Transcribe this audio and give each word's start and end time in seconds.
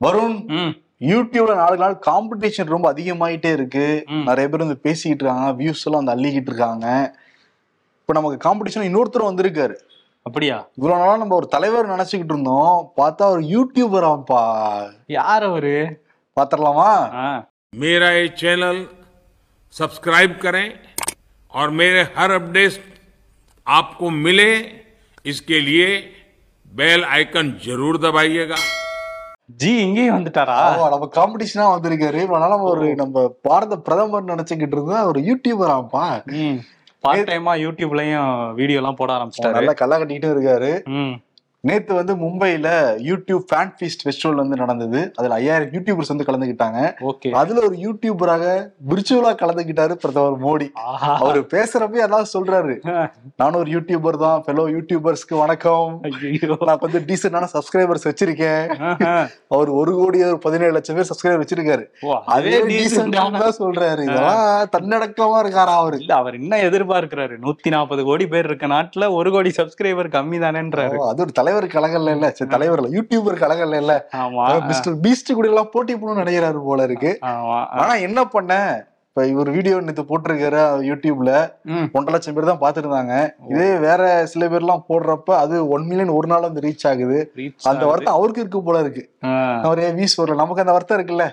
வருண் 0.00 0.36
ம் 0.56 0.72
யூடியூப்ல 1.08 1.54
நாளுக்கு 1.56 1.84
நாள் 1.84 1.96
காம்படிஷன் 2.06 2.72
ரொம்ப 2.74 2.86
அதிகமாயிட்டே 2.92 3.50
இருக்கு 3.56 3.84
ம். 4.10 4.24
நிறைய 4.28 4.46
பேர் 4.48 4.64
வந்து 4.64 4.80
பேசிக்கிட்டு 4.84 5.22
இருக்காங்க 5.22 5.50
வியூஸ் 5.58 5.84
எல்லாம் 5.86 6.02
வந்து 6.02 6.14
அள்ளிக்கிட்டு 6.14 6.50
இருக்காங்க 6.52 6.86
இப்ப 8.00 8.16
நமக்கு 8.16 8.38
காம்படிஷன் 8.44 8.88
இன்னொருத்தர் 8.88 9.28
வந்திருக்காரு 9.28 9.76
அப்படியா 10.26 10.56
இவ்வளவு 10.78 11.00
நாளா 11.00 11.14
நம்ம 11.20 11.36
ஒரு 11.36 11.48
தலைவர் 11.52 11.92
நினைச்சுக்கிட்டு 11.92 12.34
இருந்தோம் 12.34 12.72
பார்த்தா 12.98 13.26
ஒரு 13.34 13.42
யூடியூபர் 13.52 14.06
ஆம்பா 14.10 14.42
யார் 15.16 15.46
அவரு 15.50 15.76
பாத்திரலாமா 16.36 16.90
ஆ, 17.18 17.28
मेरा 17.78 18.08
ये 18.12 18.26
चैनल 18.34 18.76
सब्सक्राइब 19.74 20.30
करें 20.38 20.66
और 21.52 21.66
मेरे 21.72 22.02
हर 22.14 22.30
अपडेट 22.32 22.76
आपको 23.66 24.06
मिले 24.18 24.46
इसके 25.24 25.58
लिए 25.62 25.88
बेल 26.72 27.02
आइकन 27.08 27.46
जरूर 27.60 27.94
दबाइएगा 27.98 28.58
ஜி 29.48 29.78
இங்கேயும் 29.78 30.16
வந்துட்டாரா? 30.16 30.90
நம்ம 30.90 31.08
காம்படிஷனா 31.14 31.66
வந்திருக்காரு. 31.74 32.26
நம்ம 32.28 32.62
ஒரு 32.62 32.94
நம்ம 32.94 33.28
பாரத 33.42 33.78
பிரதமர் 33.78 34.24
நினைச்சுக்கிட்டு 34.24 34.76
இருந்தா 34.76 35.06
ஒரு 35.06 35.20
யூடியூபர் 35.20 35.72
ஆம்பா 35.74 36.22
ம். 36.26 36.58
பார்ட் 37.00 37.28
டைமா 37.28 37.52
யூடியூப்லயும் 37.54 38.54
வீடியோ 38.54 38.76
எல்லாம் 38.76 38.96
போட 38.96 39.12
ஆரம்பிச்சிட்டாரு. 39.12 39.52
நல்லா 39.52 39.72
கல்ல 39.72 39.98
கட்டிட்டு 39.98 40.34
இருக்காரு. 40.34 40.84
நேத்து 41.66 41.92
வந்து 41.98 42.14
மும்பைல 42.16 42.68
யூடியூப் 43.06 43.44
ஃபேன் 43.50 43.70
ஃபீஸ்ட் 43.76 44.02
ஃபெஸ்டிவல் 44.04 44.40
வந்து 44.40 44.56
நடந்தது. 44.60 45.00
அதுல 45.18 45.34
ஐயாயிரம் 45.38 45.72
யூடியூபர்ஸ் 45.76 46.10
வந்து 46.12 46.26
கலந்துக்கிட்டாங்க 46.28 46.80
ஓகே. 47.10 47.30
அதுல 47.40 47.62
ஒரு 47.68 47.76
யூடியூபராக 47.86 48.44
விர்ச்சுவலா 48.90 49.32
கலந்துக்கிட்டாரு 49.40 49.94
பிரதமர் 50.02 50.36
மோடி. 50.44 50.68
அவரு 51.22 51.40
பேசுறப்ப 51.54 52.04
அதான் 52.06 52.30
சொல்றாரு. 52.34 52.74
நானும் 53.40 53.60
ஒரு 53.62 53.72
யூடியூபர் 53.76 54.18
தான். 54.24 54.44
ஃபெலோ 54.44 54.66
யூடியூபர்ஸ்க்கு 54.74 55.34
வணக்கம். 55.42 55.90
நான் 56.68 56.80
கொஞ்சம் 56.84 57.04
டீசென்டான 57.08 57.48
சப்ஸ்கிரைபர்ஸ் 57.54 58.06
வச்சிருக்கேன். 58.10 58.64
அவர் 59.54 59.72
ஒரு 59.80 59.94
கோடி 59.98 60.22
ஒரு 60.28 60.38
பதினேழு 60.46 60.72
லட்சம் 60.78 60.96
பேர் 61.00 61.10
சப்ஸ்கிரைபர் 61.10 61.42
வச்சிருக்காரு. 61.44 61.84
அதே 62.36 62.54
decent 62.70 63.12
தான் 63.16 63.58
சொல்றாரு. 63.60 64.06
இதெல்லாம் 64.08 64.72
தன்னடக்கமா 64.76 65.42
இருக்காரா 65.44 65.76
அவரு? 65.82 65.98
இல்ல 66.04 66.14
அவர் 66.20 66.38
என்ன 66.40 66.62
எதிர்பார்க்கிறாரு. 66.68 67.36
நூத்தி 67.46 67.74
நாற்பது 67.76 68.04
கோடி 68.10 68.26
பேர் 68.36 68.50
இருக்க 68.52 68.72
நாட்டுல 68.76 69.12
ஒரு 69.18 69.28
கோடி 69.36 69.52
சப்ஸ்கிரைபர் 69.60 70.14
கம்மி 70.16 70.40
தானேன்றாரு. 70.46 70.96
அது 71.10 71.22
ஒரு 71.26 71.34
தலைவர் 71.48 71.74
கலகல்ல 71.74 72.14
இல்ல. 72.16 72.26
சரி 72.38 72.50
தலைவர் 72.54 72.80
இல்ல 73.64 73.76
இல்ல. 73.82 73.94
மிஸ்டர் 74.68 74.96
பீஸ்ட் 75.04 75.36
கூட 75.38 75.48
எல்லாம் 75.52 75.72
போட்டி 75.74 75.92
போடணும்னு 75.94 76.22
நினைக்கிறாரு 76.24 76.60
போல 76.68 76.82
இருக்கு. 76.88 77.10
ஆனா 77.82 77.94
என்ன 78.06 78.20
பண்ண? 78.34 78.52
இப்ப 79.08 79.22
இவர் 79.30 79.48
வீடியோ 79.54 79.76
நேத்து 79.84 80.02
போட்டிருக்காரு 80.10 80.58
யூடியூப்ல. 80.88 81.30
ஒன்றரை 81.94 82.12
லட்சம் 82.14 82.34
பேர் 82.36 82.50
தான் 82.50 82.60
பாத்துருந்தாங்க 82.64 83.14
இதே 83.52 83.68
வேற 83.86 84.02
சில 84.32 84.48
பேர் 84.52 84.64
எல்லாம் 84.64 84.84
போடுறப்ப 84.90 85.30
அது 85.42 85.54
ஒன் 85.74 85.86
மில்லியன் 85.88 86.16
ஒரு 86.18 86.28
நாள் 86.32 86.46
வந்து 86.48 86.64
ரீச் 86.66 86.86
ஆகுது. 86.90 87.18
அந்த 87.70 87.82
வருத்தம் 87.90 88.16
அவருக்கு 88.18 88.42
இருக்கு 88.44 88.62
போல 88.68 88.82
இருக்கு. 88.84 89.04
நிறைய 89.66 89.88
வியூஸ் 89.98 90.18
வரல. 90.20 90.40
நமக்கு 90.42 90.64
அந்த 90.64 90.76
வருத்தம் 90.76 90.98
இருக்குல்ல. 91.00 91.26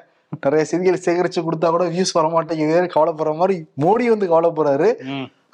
நிறைய 0.46 0.64
செய்திகள் 0.72 1.04
சேகரிச்சு 1.06 1.42
கொடுத்தா 1.48 1.68
கூட 1.74 1.86
வியூஸ் 1.94 2.18
வர 2.18 2.28
மாட்டேங்குது 2.30 2.80
கவலைப்படுற 2.96 3.34
மாதிரி 3.42 3.56
மோடி 3.84 4.06
வந்து 4.14 4.32
கவலைப்படுறாரு. 4.34 4.90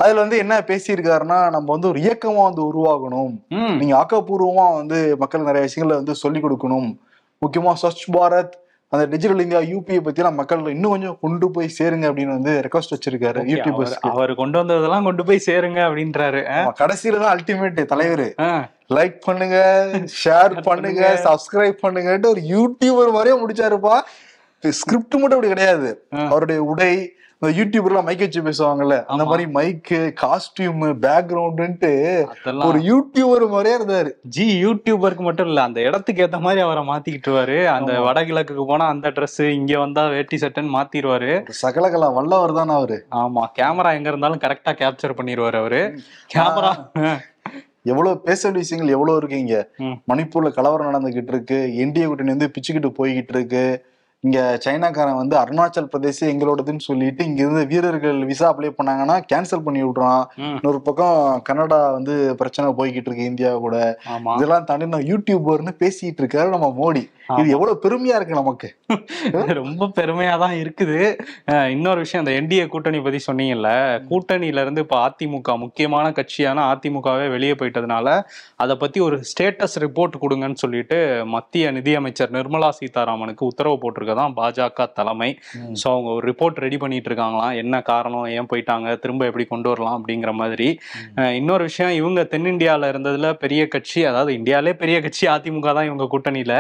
அதுல 0.02 0.22
வந்து 0.24 0.38
என்ன 0.44 0.56
பேசியிருக்காருன்னா 0.70 1.38
நம்ம 1.56 1.68
வந்து 1.76 1.90
ஒரு 1.92 2.00
இயக்கமா 2.06 2.44
வந்து 2.50 2.64
உருவாகணும். 2.72 3.34
நீங்க 3.80 3.94
ஆக்கப்பூர்வமா 4.02 4.66
வந்து 4.80 5.00
மக்கள் 5.24 5.48
நிறைய 5.50 5.66
விஷயங்களை 5.68 5.98
வந்து 6.02 6.16
சொல்லிக் 6.24 6.46
கொடுக்கணும். 6.46 6.90
முக்கியமா 7.42 7.74
ஸ்வச் 7.84 8.10
பாரத் 8.18 8.56
அந்த 8.94 9.04
டிஜிட்டல் 9.12 9.42
இந்தியா 9.44 9.60
யூபிஐ 9.72 10.00
பத்தி 10.06 10.22
எல்லாம் 10.22 10.38
மக்கள் 10.40 10.64
இன்னும் 10.74 10.94
கொஞ்சம் 10.94 11.18
கொண்டு 11.22 11.46
போய் 11.56 11.68
சேருங்க 11.78 12.06
அப்படின்னு 12.10 12.36
வந்து 12.38 12.54
ரெக்வஸ்ட் 12.66 12.94
வச்சிருக்காரு 12.96 13.44
யூடியூபர்ஸ் 13.52 13.94
அவர் 14.14 14.32
கொண்டு 14.42 14.58
வந்ததெல்லாம் 14.62 15.08
கொண்டு 15.10 15.24
போய் 15.28 15.46
சேருங்க 15.46 15.80
அப்படின்றாரு. 15.88 16.42
கடைசியில 16.82 17.22
தான் 17.24 17.34
அல்டிமேட் 17.36 17.80
தலைவர். 17.94 18.26
லைக் 18.98 19.18
பண்ணுங்க 19.28 19.58
ஷேர் 20.24 20.56
பண்ணுங்க 20.68 21.04
சப்ஸ்கிரைப் 21.28 21.80
பண்ணுங்கன்ட்டு 21.86 22.32
ஒரு 22.34 22.44
யூடியூபர் 22.56 23.16
மாதிரியே 23.18 23.38
முடிச்சாருப்பா. 23.44 23.96
ஸ்கிரிப்ட் 24.64 25.16
மட்டும் 25.22 25.38
அப்படி 25.38 25.54
கிடையாது. 25.54 25.90
அவருடைய 26.32 26.62
உடை 26.72 26.94
யூடியூபர்லாம் 27.58 28.06
மைக் 28.08 28.24
வச்சு 28.24 28.42
பேசுவாங்கல்ல 28.48 28.96
அந்த. 29.12 29.24
மாதிரி 29.30 29.46
மைக்கு 29.56 30.00
காஸ்டியூம் 30.22 30.84
பேக்ரவுண்டுன்ட்டு 31.06 31.92
ஒரு 32.68 32.80
யூடியூபர் 32.90 33.46
மாதிரியே 33.54 33.76
இருந்தாரு. 33.80 34.12
ஜி 34.36 34.46
யூடியூபருக்கு 34.66 35.24
மட்டும் 35.28 35.50
இல்ல 35.52 35.62
அந்த 35.68 35.80
இடத்துக்கு 35.88 36.24
ஏத்த 36.26 36.40
மாதிரி 36.46 36.62
அவரை 36.66 36.84
மாத்திக்கிட்டுருவாரு 36.92 37.58
அந்த 37.76 37.94
வடகிழக்குக்கு 38.08 38.66
போனா 38.72 38.88
அந்த 38.94 39.12
Dress 39.18 39.38
இங்க 39.58 39.80
வந்தா 39.84 40.04
வேட்டி 40.16 40.40
சட்டைன்னு 40.44 40.76
மாத்திடுவாரு 40.78 41.32
சகலகலா 41.64 42.10
வல்லவர் 42.20 42.58
தான் 42.60 42.76
அவரு. 42.78 43.00
ஆமா 43.22 43.44
கேமரா 43.60 43.92
எங்க 44.00 44.10
இருந்தாலும் 44.14 44.44
கரெக்டா 44.46 44.74
கேப்சர் 44.82 45.18
பண்ணிடுவாரு 45.20 45.60
அவரு. 45.64 45.82
கேமரா 46.36 46.74
எவ்வளவு 47.92 48.18
பேச 48.26 48.42
வேண்டிய 48.46 48.64
விஷயங்கள் 48.64 48.96
எவ்வளவு 48.96 49.20
இருக்கு 49.20 49.38
இங்க. 49.44 49.56
மணிப்பூர்ல 50.10 50.50
கலவரம் 50.58 50.90
நடந்துகிட்டு 50.90 51.34
இருக்கு 51.36 51.58
இந்திய 51.84 52.08
கூட்டணி 52.08 52.34
வந்து 52.36 52.52
பிச்சுக்கிட்டு 52.56 52.92
போய்கிட்டு 53.00 53.34
இருக்கு. 53.36 53.64
இங்க 54.24 54.40
சைனாக்காரன் 54.64 55.20
வந்து 55.20 55.36
அருணாச்சல் 55.40 55.88
பிரதேச 55.92 56.20
எங்களோடதுன்னு 56.32 56.84
சொல்லிட்டு 56.88 57.22
இங்க 57.26 57.40
இருந்து 57.42 57.64
வீரர்கள் 57.66 58.20
விசா 58.24 58.48
அப்ளை 58.50 58.70
பண்ணாங்கன்னா 58.78 59.16
கேன்சல் 59.32 59.64
பண்ணி 59.64 59.82
விடுறான் 59.84 60.22
இன்னொரு 60.50 60.80
பக்கம் 60.82 61.22
கனடா 61.44 61.80
வந்து 61.92 62.16
பிரச்சனை 62.36 62.68
போய்கிட்டு 62.80 63.10
இருக்கு 63.10 63.30
இந்தியா 63.32 63.54
கூட. 63.56 63.78
இதெல்லாம் 64.36 64.68
தாண்டி 64.70 64.92
நான் 64.92 65.10
யூடியூபர்னு 65.10 65.74
பேசிட்டு 65.82 66.22
இருக்காரு 66.24 66.50
நம்ம 66.50 66.70
மோடி. 66.78 67.04
இது 67.32 67.50
எவ்வளவு 67.50 67.82
பெருமையா 67.84 68.16
இருக்கு 68.18 68.40
நமக்கு. 68.40 68.68
ரொம்ப 69.60 69.88
பெருமையா 69.98 70.34
தான் 70.38 70.56
இருக்குது 70.62 70.98
இன்னொரு 71.72 72.00
விஷயம் 72.00 72.24
அந்த 72.24 72.34
என்டிஏ 72.40 72.66
கூட்டணி 72.68 73.00
பத்தி 73.00 73.20
சொன்னீங்கல்ல 73.28 73.70
கூட்டணியில 74.10 74.64
இருந்து 74.66 74.84
இப்ப 74.86 74.98
அதிமுக 75.02 75.56
முக்கியமான 75.58 76.06
கட்சியான 76.12 76.66
அதிமுகவே 76.72 77.28
வெளியே 77.30 77.56
போயிட்டதுனால 77.56 78.08
அதை 78.58 78.76
பத்தி 78.78 79.00
ஒரு 79.00 79.18
ஸ்டேட்டஸ் 79.32 79.78
ரிப்போர்ட் 79.80 80.22
கொடுங்கன்னு 80.22 80.62
சொல்லிட்டு 80.64 81.00
மத்திய 81.36 81.72
நிதியமைச்சர் 81.72 82.36
நிர்மலா 82.38 82.72
சீதாராமனுக்கு 82.80 83.46
உத்தரவு 83.46 83.78
போட்டிருக்கதான் 84.12 84.36
பாஜக 84.40 84.88
தலைமை. 85.00 85.30
ஸோ 85.82 85.86
அவங்க 85.94 86.10
ஒரு 86.18 86.26
ரிப்போர்ட் 86.32 86.62
ரெடி 86.66 86.78
பண்ணிட்டு 86.84 87.10
இருக்காங்களாம் 87.12 87.56
என்ன 87.62 87.76
காரணம்? 87.92 88.26
ஏன் 88.38 88.50
போயிட்டாங்க? 88.52 88.88
திரும்ப 89.04 89.26
எப்படி 89.30 89.46
கொண்டு 89.54 89.70
வரலாம்? 89.72 89.98
அப்படிங்கிற 90.00 90.32
மாதிரி. 90.42 90.68
இன்னொரு 91.40 91.64
விஷயம் 91.70 91.94
இவங்க 92.02 92.22
தென்னிந்தியால 92.34 92.90
இருந்ததுல 92.94 93.30
பெரிய 93.44 93.62
கட்சி 93.76 94.00
அதாவது 94.12 94.32
இந்தியாலே 94.40 94.74
பெரிய 94.84 94.98
கட்சி 95.06 95.26
அதிமுக 95.36 95.70
தான் 95.78 95.90
இவங்க 95.90 96.08
கூட்டணியில 96.14 96.54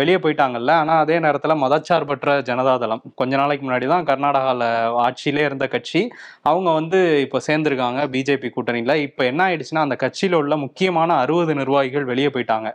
வெளியே 0.00 0.18
போயிட்டாங்கல்ல. 0.24 0.72
ஆனா 0.82 0.96
அதே 1.04 1.16
நேரத்துல 1.26 1.56
மதச்சார்பற்ற 1.64 2.28
ஜனதாதளம். 2.50 3.02
கொஞ்ச 3.20 3.32
நாளைக்கு 3.42 3.64
முன்னாடி 3.66 3.86
தான் 3.94 4.06
கர்நாடகால 4.10 4.62
ஆட்சியிலே 5.06 5.44
இருந்த 5.48 5.66
கட்சி. 5.74 6.02
அவங்க 6.50 6.68
வந்து 6.80 6.98
இப்போ 7.26 7.38
சேர்ந்திருக்காங்க 7.48 8.00
பிஜேபி 8.14 8.48
கூட்டணியில. 8.56 8.94
இப்போ 9.06 9.22
என்ன 9.30 9.40
ஆயிடுச்சுன்னா 9.48 9.84
அந்த 9.86 9.96
கட்சியில 10.04 10.38
உள்ள 10.42 10.54
முக்கியமான 10.64 11.10
அறுபது 11.22 11.52
நிர்வாகிகள் 11.60 12.08
வெளியே 12.10 12.30
போயிட்டாங்க. 12.34 12.68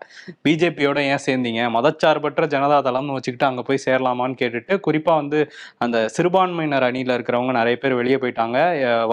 பிஜேபியோட 0.45 0.99
ஏன் 1.11 1.23
சேர்ந்தீங்க? 1.27 1.61
மதச்சார்பற்ற 1.77 2.43
ஜனதாதளம்னு 2.55 3.15
வச்சுக்கிட்டு 3.17 3.49
அங்க 3.49 3.61
போய் 3.67 3.83
சேரலாமான்னு 3.95 4.39
கேட்டுட்டு 4.43 4.79
குறிப்பா 4.87 5.15
வந்து 5.21 5.39
அந்த 5.85 5.97
சிறுபான்மையினர் 6.15 6.87
அணியில 6.89 7.17
இருக்கிறவங்க 7.17 7.53
நிறைய 7.59 7.75
பேர் 7.81 7.99
வெளியே 8.01 8.17
போயிட்டாங்க. 8.21 8.57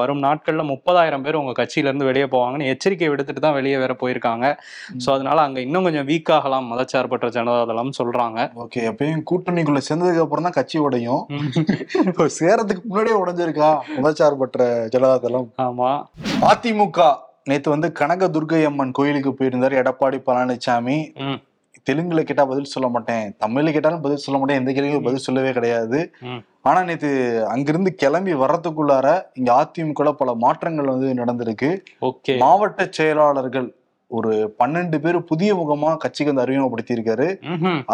வரும் 0.01 0.23
நாட்கள்ல 0.27 0.63
முப்பதாயிரம் 0.71 1.25
பேர் 1.27 1.41
உங்க 1.41 1.53
கட்சியில 1.59 1.91
இருந்து 1.91 2.09
வெளியே 2.11 2.27
போவாங்கன்னு 2.35 2.71
எச்சரிக்கை 2.73 3.09
விடுத்துட்டு 3.13 3.45
தான் 3.47 3.57
வெளியே 3.59 3.77
வேற 3.83 3.93
போயிருக்காங்க. 4.03 4.47
ஸோ 5.05 5.09
அதனால 5.17 5.41
அங்க 5.47 5.59
இன்னும் 5.67 5.87
கொஞ்சம் 5.89 6.09
வீக் 6.11 6.33
ஆகலாம் 6.37 6.71
மதச்சார்பற்ற 6.73 7.29
ஜனதாதளம் 7.39 7.93
சொல்றாங்க. 8.01 8.39
ஓகே 8.65 8.81
எப்பயும் 8.91 9.27
கூட்டணிக்குள்ள 9.31 9.83
சேர்ந்ததுக்கு 9.89 10.25
அப்புறம் 10.25 10.49
தான் 10.49 10.59
கட்சி 10.59 10.79
உடையும். 10.87 11.23
இப்போ 12.11 12.27
சேரத்துக்கு 12.41 12.83
முன்னாடியே 12.91 13.19
உடைஞ்சிருக்கா 13.23 13.71
மதச்சார்பற்ற 13.99 14.63
ஜனதாதளம்? 14.97 15.49
ஆமா. 15.67 15.91
அதிமுக 16.53 17.11
நேத்து 17.51 17.69
வந்து 17.75 17.89
கனக 18.01 18.25
துர்க்கை 18.35 18.61
அம்மன் 18.69 18.97
கோயிலுக்கு 18.99 19.31
போயிருந்தாரு 19.39 19.81
எடப்பாடி 19.83 20.19
பழனிசாமி 20.29 20.99
தெலுங்குல 21.87 22.23
கேட்டா 22.29 22.45
பதில் 22.53 22.73
சொல்ல 22.73 22.89
மாட்டேன். 22.95 23.27
தமிழ்ல 23.45 23.73
கேட்டாலும் 23.75 24.03
பதில் 24.07 24.25
சொல்ல 24.25 24.39
மாட்டேன். 24.41 24.61
எந்த 24.61 24.73
கேள்விக்கும் 24.77 25.07
பதில் 25.09 25.27
சொல்லவே 25.27 25.53
கிடையாது. 25.59 26.01
ஆனா 26.69 26.81
நேத்து 26.89 27.11
அங்கிருந்து 27.53 27.93
கிளம்பி 28.03 28.35
வர்றதுக்குள்ளார 28.43 29.07
இங்க 29.39 29.51
அதிமுக 29.61 30.13
பல 30.21 30.35
மாற்றங்கள் 30.45 30.93
வந்து 30.95 31.09
நடந்திருக்கு. 31.21 31.71
மாவட்ட 32.45 32.89
செயலாளர்கள் 32.99 33.69
ஒரு 34.11 34.33
பன்னெண்டு 34.61 34.97
பேர் 35.05 35.17
புதிய 35.31 35.51
முகமா 35.61 35.91
கட்சிக்கு 36.03 36.31
வந்து 36.31 36.45
அறிமுகப்படுத்தி 36.45 36.97
இருக்காரு. 36.97 37.29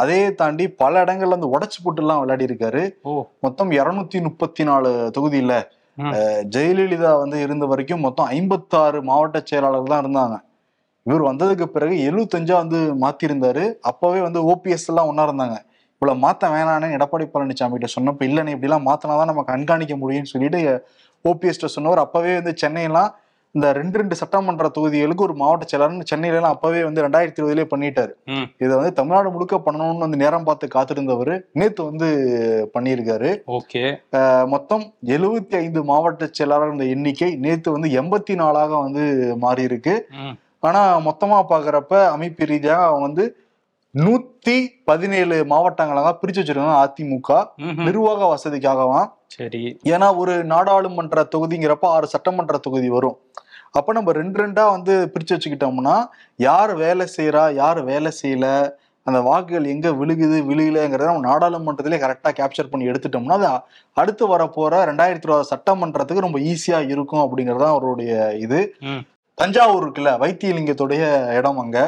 அதே 0.02 0.20
தாண்டி 0.40 0.64
பல 0.82 1.02
இடங்கள்ல 1.04 1.36
வந்து 1.36 1.52
உடைச்சு 1.54 1.78
போட்டு 1.84 2.02
எல்லாம் 2.02 2.20
விளையாடி 2.22 2.48
இருக்காரு 2.48 2.82
மொத்தம் 3.46 3.70
இருநூத்தி 3.78 4.20
முப்பத்தி 4.26 4.64
நாலு 4.70 4.90
தொகுதியில 5.16 5.54
ஜெயலலிதா 6.54 7.12
வந்து 7.22 7.38
இருந்த 7.46 7.64
வரைக்கும் 7.72 8.04
மொத்தம் 8.06 8.30
ஐம்பத்தாறு 8.36 8.98
மாவட்ட 9.10 9.38
செயலாளர்கள் 9.50 9.94
தான் 9.94 10.04
இருந்தாங்க. 10.04 10.36
இவர் 11.08 11.28
வந்ததுக்கு 11.28 11.66
பிறகு 11.76 11.96
எழுபத்தஞ்சா 12.08 12.56
வந்து 12.62 12.78
மாத்திருந்தாரு. 13.04 13.64
அப்பவே 13.90 14.20
வந்து 14.26 14.40
ஓபிஎஸ் 14.52 14.88
எல்லாம் 14.92 15.10
ஒன்னா 15.10 15.26
இருந்தாங்க. 15.28 15.58
இவ்வளவு 15.94 16.22
மாத்த 16.24 16.48
வேணான்னு 16.54 16.96
எடப்பாடி 16.96 17.24
பழனிசாமி 17.30 17.76
கிட்ட 17.76 17.88
சொன்னப்ப 17.94 18.26
இல்லைன்னு 18.30 18.52
இப்படி 18.54 18.68
எல்லாம் 18.68 18.88
மாத்தினாதான் 18.88 19.30
நம்ம 19.30 19.44
கண்காணிக்க 19.52 19.94
முடியும்னு 20.02 20.32
சொல்லிட்டு 20.34 20.60
ஓபிஎஸ் 21.24 21.64
சொன்னவர். 21.76 22.04
அப்பவே 22.06 22.34
வந்து 22.40 22.54
சென்னையெல்லாம் 22.62 23.10
இந்த 23.54 23.66
ரெண்டு 23.78 23.96
ரெண்டு 24.00 24.14
சட்டமன்ற 24.20 24.66
தொகுதிகளுக்கு 24.76 25.24
ஒரு 25.26 25.34
மாவட்ட 25.40 25.66
செயலாளர் 25.68 26.08
சென்னையில 26.10 26.38
எல்லாம் 26.40 26.54
அப்பவே 26.56 26.80
வந்து 26.86 27.04
ரெண்டாயிரத்தி 27.04 27.40
இருபதுலயே 27.40 27.66
பண்ணிட்டாரு. 27.70 28.12
இதை 28.62 28.72
வந்து 28.78 28.92
தமிழ்நாடு 28.98 29.28
முழுக்க 29.34 29.56
பண்ணணும்னு 29.66 30.04
வந்து 30.04 30.20
நேரம் 30.22 30.46
பார்த்து 30.48 30.74
காத்திருந்தவர். 30.74 31.32
நேத்து 31.60 31.82
வந்து 31.90 32.08
பண்ணியிருக்காரு. 32.74 33.30
ஓகே. 33.58 33.82
மொத்தம் 34.54 34.84
எழுபத்தி 35.14 35.56
ஐந்து 35.62 35.82
மாவட்ட 35.92 36.28
செயலாளர் 36.38 36.90
எண்ணிக்கை 36.96 37.30
நேத்து 37.46 37.74
வந்து 37.76 37.90
எண்பத்தி 38.02 38.36
நாலாக 38.42 38.72
வந்து 38.84 39.04
மாறி 39.46 39.64
இருக்கு 39.70 39.96
ஆனா 40.62 40.80
மொத்தமா 41.06 41.38
பாக்குறப்ப 41.50 41.92
அமைப்பு 42.14 42.46
ரீதியாக 42.46 42.86
அவங்க 42.88 43.06
வந்து 43.06 43.24
நூத்தி 43.94 44.56
பதினேழு 44.84 45.36
மாவட்டங்களாக 45.52 46.10
பிரிச்சு 46.20 46.40
வச்சிருக்காங்க 46.40 46.80
அதிமுக. 46.84 47.30
நிர்வாக 47.86 48.26
வசதிக்காகவும் 48.34 49.06
சரி. 49.36 49.62
ஏன்னா 49.92 50.08
ஒரு 50.16 50.34
நாடாளுமன்ற 50.52 51.22
தொகுதிங்கிறப்ப 51.34 51.86
ஆறு 51.96 52.06
சட்டமன்ற 52.06 52.58
தொகுதி 52.58 52.88
வரும். 52.88 53.16
அப்ப 53.72 53.92
நம்ம 53.92 54.12
ரெண்டு 54.12 54.38
ரெண்டா 54.42 54.64
வந்து 54.70 54.94
பிரிச்சு 55.14 55.34
வச்சுக்கிட்டோம்னா 55.34 55.96
யார் 56.38 56.72
வேலை 56.84 57.06
செய்யறா 57.16 57.44
யார் 57.54 57.80
வேலை 57.82 58.12
செய்யல 58.22 58.46
அந்த 59.06 59.18
வாக்குகள் 59.20 59.66
எங்க 59.66 59.88
விழுகுது 59.92 60.38
விழுகலைங்கிறத 60.48 61.08
நம்ம 61.10 61.26
நாடாளுமன்றத்திலே 61.28 61.98
கரெக்டா 62.02 62.30
கேப்சர் 62.38 62.70
பண்ணி 62.72 62.90
எடுத்துட்டோம்னா 62.90 63.36
அது 63.38 63.48
அடுத்து 63.96 64.24
வரப்போற 64.26 64.72
ரெண்டாயிரத்தி 64.90 65.26
இருபது 65.26 65.50
சட்டமன்றத்துக்கு 65.52 66.26
ரொம்ப 66.26 66.40
ஈஸியா 66.50 66.80
இருக்கும் 66.94 67.22
அப்படிங்கறது 67.24 67.64
தான் 67.64 67.76
அவருடைய 67.76 68.12
இது. 68.46 68.60
தஞ்சாவூர் 69.38 69.84
இருக்குல்ல 69.84 70.12
வைத்தியலிங்கத்துடைய 70.20 71.02
இடம் 71.36 71.58
அங்க. 71.58 71.78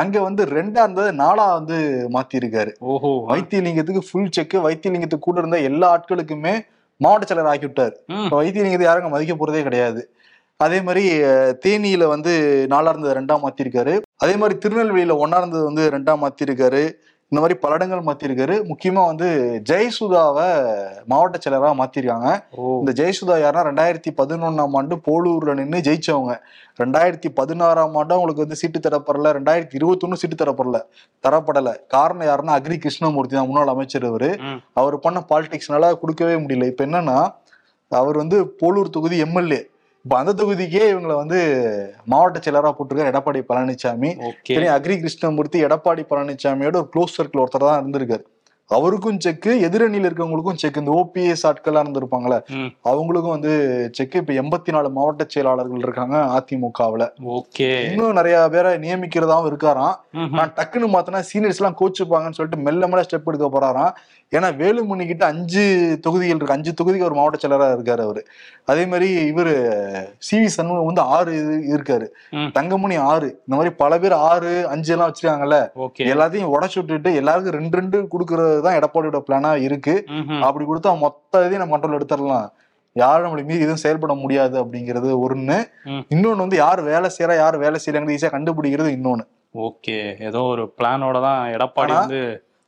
அங்க 0.00 0.16
வந்து 0.20 0.42
ரெண்டா 0.54 0.82
இருந்தது 0.82 1.10
நாளா 1.20 1.46
வந்து 1.54 1.76
மாத்தி 2.10 2.40
இருக்காரு 2.40 2.72
ஓஹோ. 2.92 3.10
வைத்தியலிங்கத்துக்கு 3.30 4.02
ஃபுல் 4.08 4.32
செக் 4.32 4.56
வைத்தியலிங்கத்துக்கு 4.66 5.28
கூட 5.28 5.38
இருந்த 5.40 5.60
எல்லா 5.62 5.88
ஆட்களுக்குமே 5.94 6.54
மாவட்ட 7.00 7.28
செயலர் 7.28 7.50
ஆக்கி 7.52 7.66
விட்டாரு 7.66 7.94
வைத்தியலிங்கத்தை 8.36 8.86
யாரும் 8.86 9.02
அங்க 9.02 9.14
மதிக்க 9.14 9.34
போறதே 9.36 9.62
கிடையாது. 9.62 10.02
அதே 10.60 10.78
மாதிரி 10.80 11.04
தேனியில 11.64 12.04
வந்து 12.06 12.32
நாலா 12.72 12.90
இருந்தது 12.92 13.16
ரெண்டா 13.18 13.36
மாத்திருக்காரு. 13.42 13.94
அதே 14.16 14.34
மாதிரி 14.36 14.54
திருநெல்வேலியில 14.58 15.14
ஒன்னா 15.22 15.38
இருந்தது 15.40 15.64
வந்து 15.64 15.84
ரெண்டா 15.90 16.14
மாத்திருக்காரு. 16.20 16.82
இந்த 17.28 17.42
மாதிரி 17.42 17.54
பல 17.54 17.74
இடங்கள் 17.74 18.06
மாத்திருக்காரு. 18.08 18.56
முக்கியமா 18.70 19.04
வந்து 19.06 19.28
ஜெயசுதாவை 19.70 20.48
மாவட்ட 21.04 21.38
செயலரா 21.44 21.70
மாத்திருக்காங்க. 21.80 22.28
இந்த 22.80 22.92
ஜெயசுதா 23.00 23.36
யாருன்னா 23.44 23.62
ரெண்டாயிரத்தி 23.68 24.10
பதினொன்னாம் 24.20 24.74
ஆண்டு 24.80 24.96
போலூர்ல 25.08 25.54
நின்று 25.54 25.80
ஜெயிச்சவங்க. 25.88 26.34
ரெண்டாயிரத்தி 26.82 27.28
பதினாறாம் 27.34 27.94
ஆண்டு 27.94 28.14
அவங்களுக்கு 28.14 28.44
வந்து 28.44 28.56
சீட்டு 28.56 28.78
தரப்படல. 28.88 29.32
ரெண்டாயிரத்தி 29.38 29.78
இருபத்தொன்னு 29.80 30.20
சீட்டு 30.22 30.44
தரப்படல. 30.44 30.80
தரப்படல. 31.28 31.74
காரணம் 31.88 32.28
யாருன்னா 32.28 32.56
அக்ரி 32.58 32.76
கிருஷ்ணமூர்த்தி 32.76 33.36
தான் 33.36 33.46
முன்னாள் 33.46 33.72
அமைச்சர் 33.74 34.04
அவரு. 34.04 34.30
அவர் 34.72 34.98
பண்ண 34.98 35.22
பாலிடிக்ஸ்னால 35.28 35.92
கொடுக்கவே 35.98 36.34
முடியல. 36.34 36.66
இப்ப 36.66 36.86
என்னன்னா 36.86 37.18
அவர் 37.88 38.16
வந்து 38.16 38.38
போலூர் 38.60 38.90
தொகுதி 38.90 39.18
எம்எல்ஏ. 39.18 39.60
இப்ப 40.04 40.16
அந்த 40.18 40.32
தொகுதிக்கே 40.32 40.82
இவங்களை 40.92 41.14
வந்து 41.14 41.38
மாவட்ட 42.12 42.38
செயலரா 42.38 42.70
போட்டிருக்காரு 42.78 43.12
எடப்பாடி 43.12 43.40
பழனிசாமி 43.50 44.10
அக்ரி 44.76 44.96
கிருஷ்ணமூர்த்தி 45.02 45.64
எடப்பாடி 45.66 46.02
பழனிசாமியோட 46.10 46.76
ஒரு 46.82 46.88
க்ளோஸ் 46.94 47.16
சர்க்கிள் 47.18 47.42
ஒருத்தர் 47.44 47.68
தான் 47.68 47.80
இருந்திருக்காரு. 47.82 48.24
அவருக்கும் 48.70 49.20
செக்கு 49.20 49.50
எதிரணியில் 49.68 50.06
இருக்கவங்களுக்கும் 50.08 50.60
செக் 50.62 50.76
இந்த 50.76 50.92
ஓபிஎஸ் 51.00 51.44
ஆட்களா 51.48 51.80
இருந்திருப்பாங்களே 51.82 52.38
அவங்களுக்கும் 52.90 53.34
வந்து 53.36 53.52
செக் 53.92 54.14
இப்ப 54.14 54.32
எண்பத்தி 54.32 54.72
நாலு 54.72 54.90
மாவட்ட 54.90 55.24
செயலாளர்கள் 55.28 55.84
இருக்காங்க 55.86 56.16
அதிமுகவுல. 56.38 57.04
ஓகே. 57.38 57.68
இன்னும் 57.90 58.12
நிறைய 58.12 58.48
பேரை 58.52 58.72
நியமிக்கிறதாவும் 58.84 59.48
இருக்காராம். 59.50 59.94
நான் 60.38 60.52
டக்குன்னு 60.56 60.88
மாத்தினா 60.94 61.20
சீனியர்ஸ் 61.32 61.60
எல்லாம் 61.60 61.78
கோச்சுப்பாங்கன்னு 61.80 62.38
சொல்லிட்டு 62.38 62.64
மெல்ல 62.66 62.88
மெல்ல 62.88 63.04
ஸ்டெப் 63.08 63.30
எடுக்க 63.32 63.48
போறாராம். 63.56 63.92
ஏன்னா 64.36 64.48
வேலுமணி 64.60 65.04
கிட்ட 65.06 65.24
அஞ்சு 65.26 65.64
தொகுதிகள் 66.00 66.36
இருக்கு. 66.36 66.54
அஞ்சு 66.54 66.70
தொகுதிக்கு 66.80 67.08
ஒரு 67.08 67.14
மாவட்ட 67.14 67.38
செயலரா 67.42 67.68
இருக்காரு 67.76 68.02
அவரு. 68.06 68.22
அதே 68.64 68.86
மாதிரி 68.86 69.08
இவரு 69.32 69.54
சி 70.18 70.38
வி 70.38 70.48
சண்முகம் 70.56 70.88
வந்து 70.90 71.04
ஆறு 71.16 71.34
இருக்காரு. 71.74 72.06
தங்கமணி 72.56 72.96
ஆறு. 73.12 73.28
இந்த 73.46 73.54
மாதிரி 73.58 73.74
பல 73.82 73.98
பேர் 73.98 74.16
ஆறு 74.30 74.52
அஞ்சு 74.74 74.92
எல்லாம் 74.92 75.12
வச்சிருக்காங்கல்ல. 75.12 75.58
எல்லாத்தையும் 76.10 76.52
உடச்சு 76.56 76.78
விட்டுட்டு 76.80 77.12
எல்லாருக்கும் 77.14 77.58
ரெண்டு 77.60 77.78
ரெண்டு 77.80 78.00
கொடுக்கறது 78.12 78.52
தான் 78.60 78.74
எடப்பாடியோட 78.74 79.22
பிளானா 79.28 79.60
இருக்கு. 79.60 80.06
அப்படி 80.40 80.64
கொடுத்தா 80.64 80.98
மொத்த 80.98 81.44
இதையும் 81.44 81.58
நம்ம 81.58 81.76
கண்ட்ரோல் 81.76 81.98
எடுத்துடலாம். 81.98 82.48
யாரும் 82.96 83.26
நம்மளுக்கு 83.26 83.44
மீறி 83.44 83.60
எதுவும் 83.60 83.76
செயல்பட 83.76 84.14
முடியாது 84.14 84.64
அப்படிங்கிறது 84.64 85.18
ஒண்ணு. 85.20 85.56
ம். 85.84 86.02
இன்னொன்னு 86.10 86.36
வந்து 86.36 86.56
யார் 86.56 86.82
வேலை 86.82 87.10
செய்யறா 87.18 87.36
யார் 87.36 87.56
வேலை 87.56 87.80
செய்யறாங்கிறது 87.84 88.16
ஈஸியா 88.18 88.30
கண்டுபிடிக்கிறது 88.30 88.86
இன்னொன்னு. 88.88 89.24
ஓகே. 89.54 90.16
ஏதோ 90.18 90.42
ஒரு 90.42 90.74
பிளானோட 90.78 91.20
தான் 91.20 91.52
எடப்பாடி 91.52 91.92
வந்து 91.92 92.20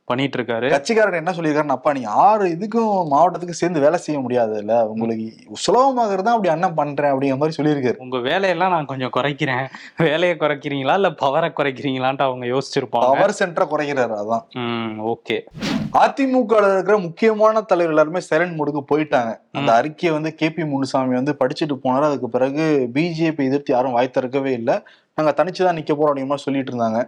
பண்ணிட்டு 0.07 0.37
இருக்காரு 0.37 0.69
கட்சிக்காரன் 0.69 1.25
என்ன 1.25 1.31
சொல்லியிருக்காருன்னு 1.31 1.75
அப்பா 1.75 1.93
நீ 1.93 2.03
ஆறு 2.03 2.45
இதுக்கும் 2.47 3.07
மாவட்டத்துக்கு 3.11 3.57
சேர்ந்து 3.61 3.79
வேலை 3.79 3.97
செய்ய 3.99 4.21
முடியாது 4.21 4.57
இல்ல 4.57 4.87
உங்களுக்கு 4.87 5.33
சுலபமாகிறது 5.65 6.27
அப்படி 6.27 6.49
அண்ணன் 6.49 6.73
பண்றேன் 6.73 7.11
அப்படிங்கிற 7.11 7.37
மாதிரி 7.37 7.55
சொல்லியிருக்காரு. 7.57 7.97
உங்க 7.97 8.17
வேலையெல்லாம் 8.17 8.69
நான் 8.69 8.85
கொஞ்சம் 8.85 9.11
குறைக்கிறேன். 9.15 9.65
வேலையை 9.97 10.37
குறைக்கிறீங்களா? 10.39 10.93
இல்ல 10.93 11.09
பவரை 11.09 11.51
குறைக்கிறீங்களான்ட்டு 11.57 12.27
அவங்க 12.27 12.45
யோசிச்சிருப்பாங்க. 12.45 13.07
பவர் 13.07 13.35
சென்டரை 13.39 13.67
குறைக்கிறாரு 13.73 14.15
அதான். 14.21 14.45
ஓகே. 15.13 15.37
அதிமுக 15.93 16.73
இருக்கிற 16.73 16.97
முக்கியமான 16.97 17.61
தலைவர் 17.61 17.93
எல்லாருமே 17.93 18.19
சைலண்ட் 18.29 18.57
மோடுக்கு 18.59 18.83
போயிட்டாங்க. 18.91 19.33
அந்த 19.51 19.73
அறிக்கையை 19.73 20.19
வந்து 20.19 20.35
கே 20.35 20.49
பி 20.51 20.65
முனுசாமி 20.65 21.13
வந்து 21.13 21.35
படிச்சுட்டு 21.39 21.75
போனாரு. 21.83 22.09
அதுக்கு 22.11 22.29
பிறகு 22.29 22.89
பிஜேபி 22.93 23.43
எதிர்த்து 23.49 23.73
யாரும் 23.73 23.91
வாய் 23.91 24.09
திறக்கவே 24.09 24.51
இல்லை. 24.51 24.79
நாங்க 25.15 25.43
தனிச்சுதான் 25.43 25.77
நிக்க 25.79 25.91
போறோம் 25.91 26.11
அப்படிங்கிற 26.11 26.31
மாதிரி 26.31 26.47
சொல்லிட்டு 26.47 26.71
இருந்தாங்க. 26.73 26.99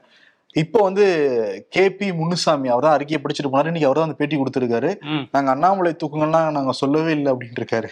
இப்போ 0.56 0.80
வந்து 0.86 1.04
கே 1.74 1.82
பி 1.98 2.08
முனுசாமி 2.20 2.68
அவர் 2.74 2.86
தான் 2.86 2.96
அறிக்கையை 2.96 3.18
படிச்சுட்டு 3.24 3.50
போனாரு. 3.52 3.70
இன்னைக்கு 3.72 3.88
அவர் 3.88 4.00
தான் 4.00 4.08
அந்த 4.08 4.18
பேட்டி 4.20 4.36
கொடுத்திருக்காரு. 4.38 4.92
நாங்க 5.34 5.50
அண்ணாமலை 5.54 5.92
தூக்குங்கள்லாம் 6.02 6.56
நாங்க 6.56 6.72
சொல்லவே 6.80 7.12
இல்லை 7.18 7.30
அப்படின்ட்டு 7.34 7.62
இருக்காரு 7.62 7.90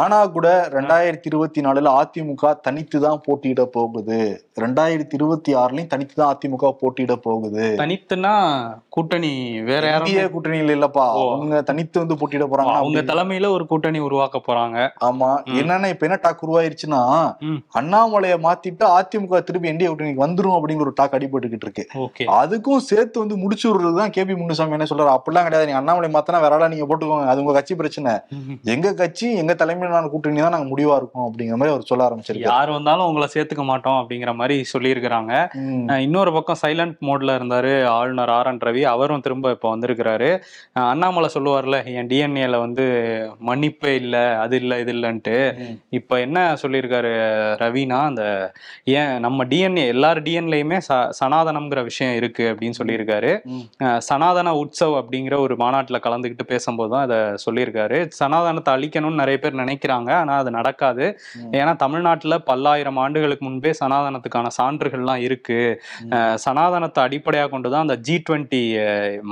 ஆனா 0.00 0.18
கூட 0.34 0.48
ரெண்டாயிரத்தி 0.74 1.28
இருபத்தி 1.30 1.60
நாலுல 1.66 1.92
அதிமுக 2.00 2.50
தனித்து 2.66 2.98
தான் 3.06 3.22
போட்டியிட 3.26 3.64
போகுது. 3.76 4.18
ரெண்டாயிரத்தி 4.64 5.16
இருபத்தி 5.18 5.54
ஆறுலயும் 5.62 5.90
தனித்து 5.94 6.14
தான் 6.20 6.32
அதிமுக 6.34 6.72
போட்டியிட 6.82 7.16
போகுது. 7.26 7.64
தனித்துனா 7.82 8.34
கூட்டணி 8.96 9.32
வேற 9.70 9.82
யாரும் 9.92 10.34
கூட்டணியில் 10.36 10.74
இல்லப்பா. 10.76 11.06
அவங்க 11.22 11.62
தனித்து 11.70 11.96
வந்து 12.02 12.18
போட்டியிட 12.20 12.48
போறாங்க 12.52 12.76
அவங்க 12.82 13.02
தலைமையில 13.12 13.50
ஒரு 13.56 13.66
கூட்டணி 13.72 14.02
உருவாக்க 14.08 14.42
போறாங்க. 14.50 14.78
ஆமா. 15.08 15.30
என்னன்னா 15.62 15.90
இப்ப 15.94 16.08
என்ன 16.10 16.20
டாக் 16.26 16.46
உருவாயிருச்சுன்னா. 16.48 17.02
அண்ணாமலையை 17.80 18.38
மாத்திட்டு 18.46 18.86
அதிமுக 18.98 19.42
திருப்பி 19.48 19.72
என்டிஏ 19.72 19.90
கூட்டணிக்கு 19.90 20.26
வந்துரும் 20.26 20.58
அப்படிங்கிற 20.58 20.88
ஒரு 20.88 20.96
டாக் 21.00 21.18
அடிபட்டுக்கிட்டு 21.46 21.68
இருக்கு 21.68 22.26
அதுக்கும் 22.40 22.84
சேர்த்து 22.90 23.16
வந்து 23.22 23.36
முடிச்சு 23.42 23.66
விடுறது 23.68 23.96
தான் 24.00 24.12
கேபி 24.16 24.34
முனுசாமி 24.42 24.76
என்ன 24.76 24.88
சொல்றாரு? 24.90 25.12
அப்படிலாம் 25.16 25.46
கிடையாது. 25.48 25.66
நீங்க 25.68 25.80
அண்ணாமலை 25.80 26.08
மாத்தினா 26.16 26.40
வேற 26.44 26.68
நீங்க 26.74 26.86
போட்டுக்கோங்க. 26.90 27.26
அது 27.32 27.42
உங்க 27.42 27.54
கட்சி 27.58 27.74
பிரச்சனை. 27.80 28.12
எங்க 28.74 28.88
கட்சி 29.00 29.26
எங்க 29.42 29.52
தலைமையிலான 29.62 30.10
கூட்டணி 30.14 30.42
தான் 30.44 30.54
நாங்க 30.56 30.68
முடிவா 30.72 30.96
இருக்கும் 31.00 31.26
அப்படிங்கிற 31.28 31.58
மாதிரி 31.60 31.74
அவர் 31.74 31.88
சொல்ல 31.90 32.06
ஆரம்பிச்சிருக்காரு. 32.08 32.52
யார் 32.52 32.74
வந்தாலும் 32.76 33.06
உங்களை 33.10 33.28
சேர்த்துக்க 33.34 33.64
மாட்டோம் 33.72 33.98
அப்படிங்கிற 34.00 34.32
மாதிரி 34.40 34.56
சொல்லியிருக்கிறாங்க. 34.72 35.32
இன்னொரு 36.06 36.30
பக்கம் 36.36 36.60
சைலண்ட் 36.64 36.98
மோட்ல 37.08 37.36
இருந்தாரு 37.38 37.72
ஆளுநர் 37.96 38.34
ஆர் 38.36 38.50
என் 38.52 38.62
ரவி. 38.68 38.84
அவரும் 38.94 39.24
திரும்ப 39.26 39.54
இப்போ 39.56 39.68
வந்திருக்கிறாரு. 39.74 40.30
அண்ணாமலை 40.92 41.30
சொல்லுவார்ல 41.36 41.78
என் 41.98 42.10
டிஎன்ஏல 42.12 42.58
வந்து 42.66 42.84
மன்னிப்பே 43.50 43.94
இல்லை 44.02 44.24
அது 44.44 44.54
இல்லை 44.62 44.78
இது 44.84 44.92
இல்லைன்ட்டு. 44.96 45.36
இப்போ 45.98 46.14
என்ன 46.26 46.38
சொல்லியிருக்காரு 46.62 47.12
ரவினா 47.62 48.00
அந்த 48.10 48.24
ஏன் 48.98 49.12
நம்ம 49.26 49.44
டிஎன்ஏ 49.52 49.84
எல்லார் 49.94 50.20
டிஎன்லேயுமே 50.26 50.78
ச 50.88 50.98
சனாதனம்ங்கிற 51.36 51.80
விஷயம் 51.88 52.14
இருக்கு 52.18 52.44
அப்படின்னு 52.50 52.76
சொல்லியிருக்காரு. 52.78 53.30
சனாதன 54.08 54.48
உற்சவ் 54.60 54.94
அப்படிங்கிற 55.00 55.34
ஒரு 55.44 55.54
மாநாட்டில் 55.62 56.02
கலந்துக்கிட்டு 56.06 56.44
பேசும்போது 56.52 56.90
தான் 56.92 57.04
அதை 57.06 57.18
சொல்லியிருக்காரு. 57.44 57.98
சனாதனத்தை 58.18 58.70
அழிக்கணும்னு 58.76 59.20
நிறைய 59.22 59.36
பேர் 59.42 59.58
நினைக்கிறாங்க 59.62 60.10
ஆனால் 60.20 60.40
அது 60.42 60.50
நடக்காது. 60.58 61.04
ஏன்னா 61.60 61.72
தமிழ்நாட்டில் 61.84 62.36
பல்லாயிரம் 62.50 63.00
ஆண்டுகளுக்கு 63.04 63.44
முன்பே 63.48 63.72
சனாதனத்துக்கான 63.80 64.52
சான்றுகள்லாம் 64.58 65.22
இருக்கு. 65.26 65.58
சனாதனத்தை 66.44 67.02
அடிப்படையாக 67.06 67.50
கொண்டு 67.54 67.68
தான் 67.74 67.84
அந்த 67.86 67.96
ஜி 68.08 68.16
டுவெண்ட்டி 68.28 68.62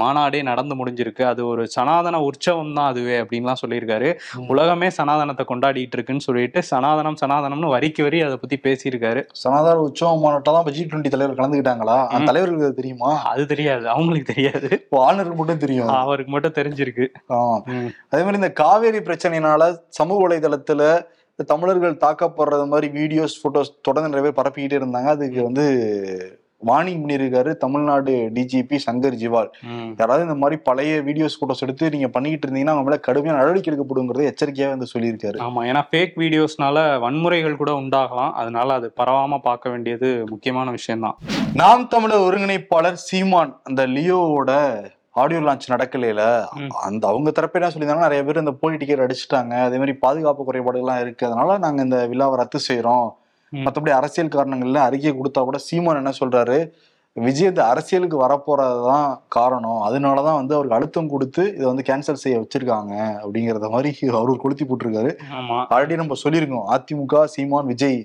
மாநாடே 0.02 0.42
நடந்து 0.50 0.76
முடிஞ்சிருக்கு. 0.80 1.24
அது 1.32 1.42
ஒரு 1.52 1.64
சனாதன 1.76 2.22
உற்சவம் 2.28 2.76
தான் 2.80 2.90
அதுவே 2.92 3.16
அப்படின்லாம் 3.22 3.62
சொல்லியிருக்காரு. 3.62 4.10
உலகமே 4.54 4.90
சனாதனத்தை 4.98 5.46
கொண்டாடிட்டு 5.52 5.98
இருக்குன்னு 5.98 6.26
சொல்லிட்டு 6.28 6.62
சனாதனம் 6.72 7.20
சனாதனம்னு 7.24 7.72
வரிக்கு 7.76 8.04
வரி 8.08 8.20
அதை 8.28 8.38
பத்தி 8.44 8.58
பேசியிருக்காரு. 8.68 9.22
சனாதன 9.44 9.82
உற்சவம் 9.88 10.22
மாநாட்டம் 10.26 10.58
தான் 10.58 10.72
ஜி 10.76 10.84
டுவெண்ட்டி 10.90 11.10
தலைவர் 11.14 11.38
கலந்துக்கிட்டாங்களா? 11.40 11.93
அந்த 12.02 12.18
ம். 12.18 12.24
தலைவருக்கு 12.24 12.64
அது 12.64 12.74
தெரியுமா? 12.74 13.22
அது 13.22 13.46
தெரியாது. 13.46 13.88
அவங்களுக்கு 13.88 14.34
தெரியாது. 14.34 14.86
ஆளுநருக்கு 14.90 15.34
மட்டும் 15.34 15.58
தெரியும். 15.58 15.88
அவருக்கு 15.88 16.32
மட்டும் 16.32 16.52
தெரிஞ்சிருக்கு. 16.52 17.06
அதே 17.24 17.64
மாதிரி 18.10 18.34
இந்த 18.34 18.52
காவேரி 18.52 18.98
பிரச்சனையினால 18.98 19.76
சமூக 19.88 20.28
வலைதளத்துல 20.28 21.04
தமிழர்கள் 21.46 21.96
தாக்கப்படுறது 21.96 22.66
மாதிரி 22.66 23.00
வீடியோஸ் 23.00 23.36
போட்டோஸ் 23.42 23.74
தொடர்ந்து 23.82 24.20
நிறைய 24.20 24.32
பேர் 24.32 24.46
பரப்பிக்கிட்டே 24.46 24.84
இருந்தாங்க. 24.84 25.06
அதுக்கு 25.06 25.42
வந்து 25.42 25.66
வார்னிங் 26.66 27.02
பண்ணியிருக்காரு 27.02 27.50
தமிழ்நாடு 27.62 28.14
டிஜிபி 28.36 28.78
சங்கர் 28.86 29.18
ஜிவால். 29.20 29.50
யாராவது 30.00 30.26
இந்த 30.26 30.36
மாதிரி 30.42 30.56
பழைய 30.68 30.94
வீடியோஸ் 31.08 31.38
போட்டோஸ் 31.40 31.64
எடுத்து 31.66 31.92
நீங்க 31.94 32.08
பண்ணிக்கிட்டு 32.14 32.46
இருந்தீங்கன்னா 32.46 32.74
அவங்க 32.74 32.88
மேல 32.88 32.98
கடுமையான 33.06 33.38
நடவடிக்கை 33.40 33.70
எடுக்கப்படுங்கிறத 33.70 34.26
எச்சரிக்கையா 34.30 34.70
வந்து 34.72 34.90
சொல்லியிருக்காரு 34.92 35.38
ஆமா 35.44 35.62
ஏன்னா 35.68 35.82
ஃபேக் 35.90 36.16
வீடியோஸ்னால 36.22 36.78
வன்முறைகள் 37.04 37.60
கூட 37.62 37.72
உண்டாகலாம் 37.82 38.34
அதனால 38.40 38.74
அது 38.80 38.90
பரவாம 39.00 39.40
பார்க்க 39.48 39.72
வேண்டியது 39.74 40.10
முக்கியமான 40.32 40.70
விஷயம்தான் 40.70 41.16
நாம் 41.54 41.88
தமிழர் 41.88 42.26
ஒருங்கிணைப்பாளர் 42.26 43.00
சீமான் 43.06 43.54
அந்த 43.68 43.82
லியோவோட 43.94 44.52
ஆடியோ 45.14 45.40
லான்ச் 45.40 45.72
நடக்கலையில. 45.72 46.22
அந்த 46.86 47.02
அவங்க 47.10 47.30
தரப்பு 47.30 47.58
என்ன 47.58 47.68
சொல்லியிருந்தாங்கன்னா 47.68 48.08
நிறைய 48.08 48.22
பேர் 48.26 48.40
இந்த 48.40 48.54
போலி 48.60 48.76
டிக்கெட் 48.76 49.02
அடிச்சுட்டாங்க 49.04 49.54
அதே 49.66 49.76
மாதிரி 49.80 49.94
பாதுகாப்பு 50.00 50.46
குறைபாடுகள்லாம் 50.48 51.02
இருக்கு 51.02 51.28
அதனால 51.28 51.58
நாங்க 51.64 51.82
இந்த 51.86 51.98
விழாவை 52.12 52.36
ரத்து 52.40 52.60
செய்யறோம். 52.66 53.06
மற்றபடி 53.52 53.90
அரசியல் 53.90 54.34
காரணங்கள்ல 54.36 54.74
அறிக்கை 54.74 55.12
கொடுத்தா 55.12 55.42
கூட 55.42 55.58
சீமான் 55.58 55.96
என்ன 55.96 56.12
சொல்றாரு? 56.20 56.70
விஜய் 57.16 57.48
இந்த 57.48 57.66
அரசியலுக்கு 57.66 58.16
வரப்போறதுதான் 58.26 59.18
காரணம். 59.28 59.80
அதனாலதான் 59.88 60.38
வந்து 60.40 60.54
அவருக்கு 60.54 60.76
அழுத்தம் 60.76 61.08
கொடுத்து 61.08 61.42
இதை 61.54 61.66
வந்து 61.66 61.84
கேன்சல் 61.86 62.22
செய்ய 62.22 62.38
வச்சிருக்காங்க 62.40 62.94
அப்படிங்கறத 63.22 63.70
மாதிரி 63.70 64.08
அவரு 64.10 64.36
கொளுத்தி 64.36 64.64
போட்டிருக்காரு. 64.64 65.12
ஆல்ரெடி 65.74 65.94
நம்ம 65.94 66.14
சொல்லியிருக்கோம். 66.24 66.66
அதிமுக 66.76 67.24
சீமான் 67.24 67.66
விஜய். 67.66 68.00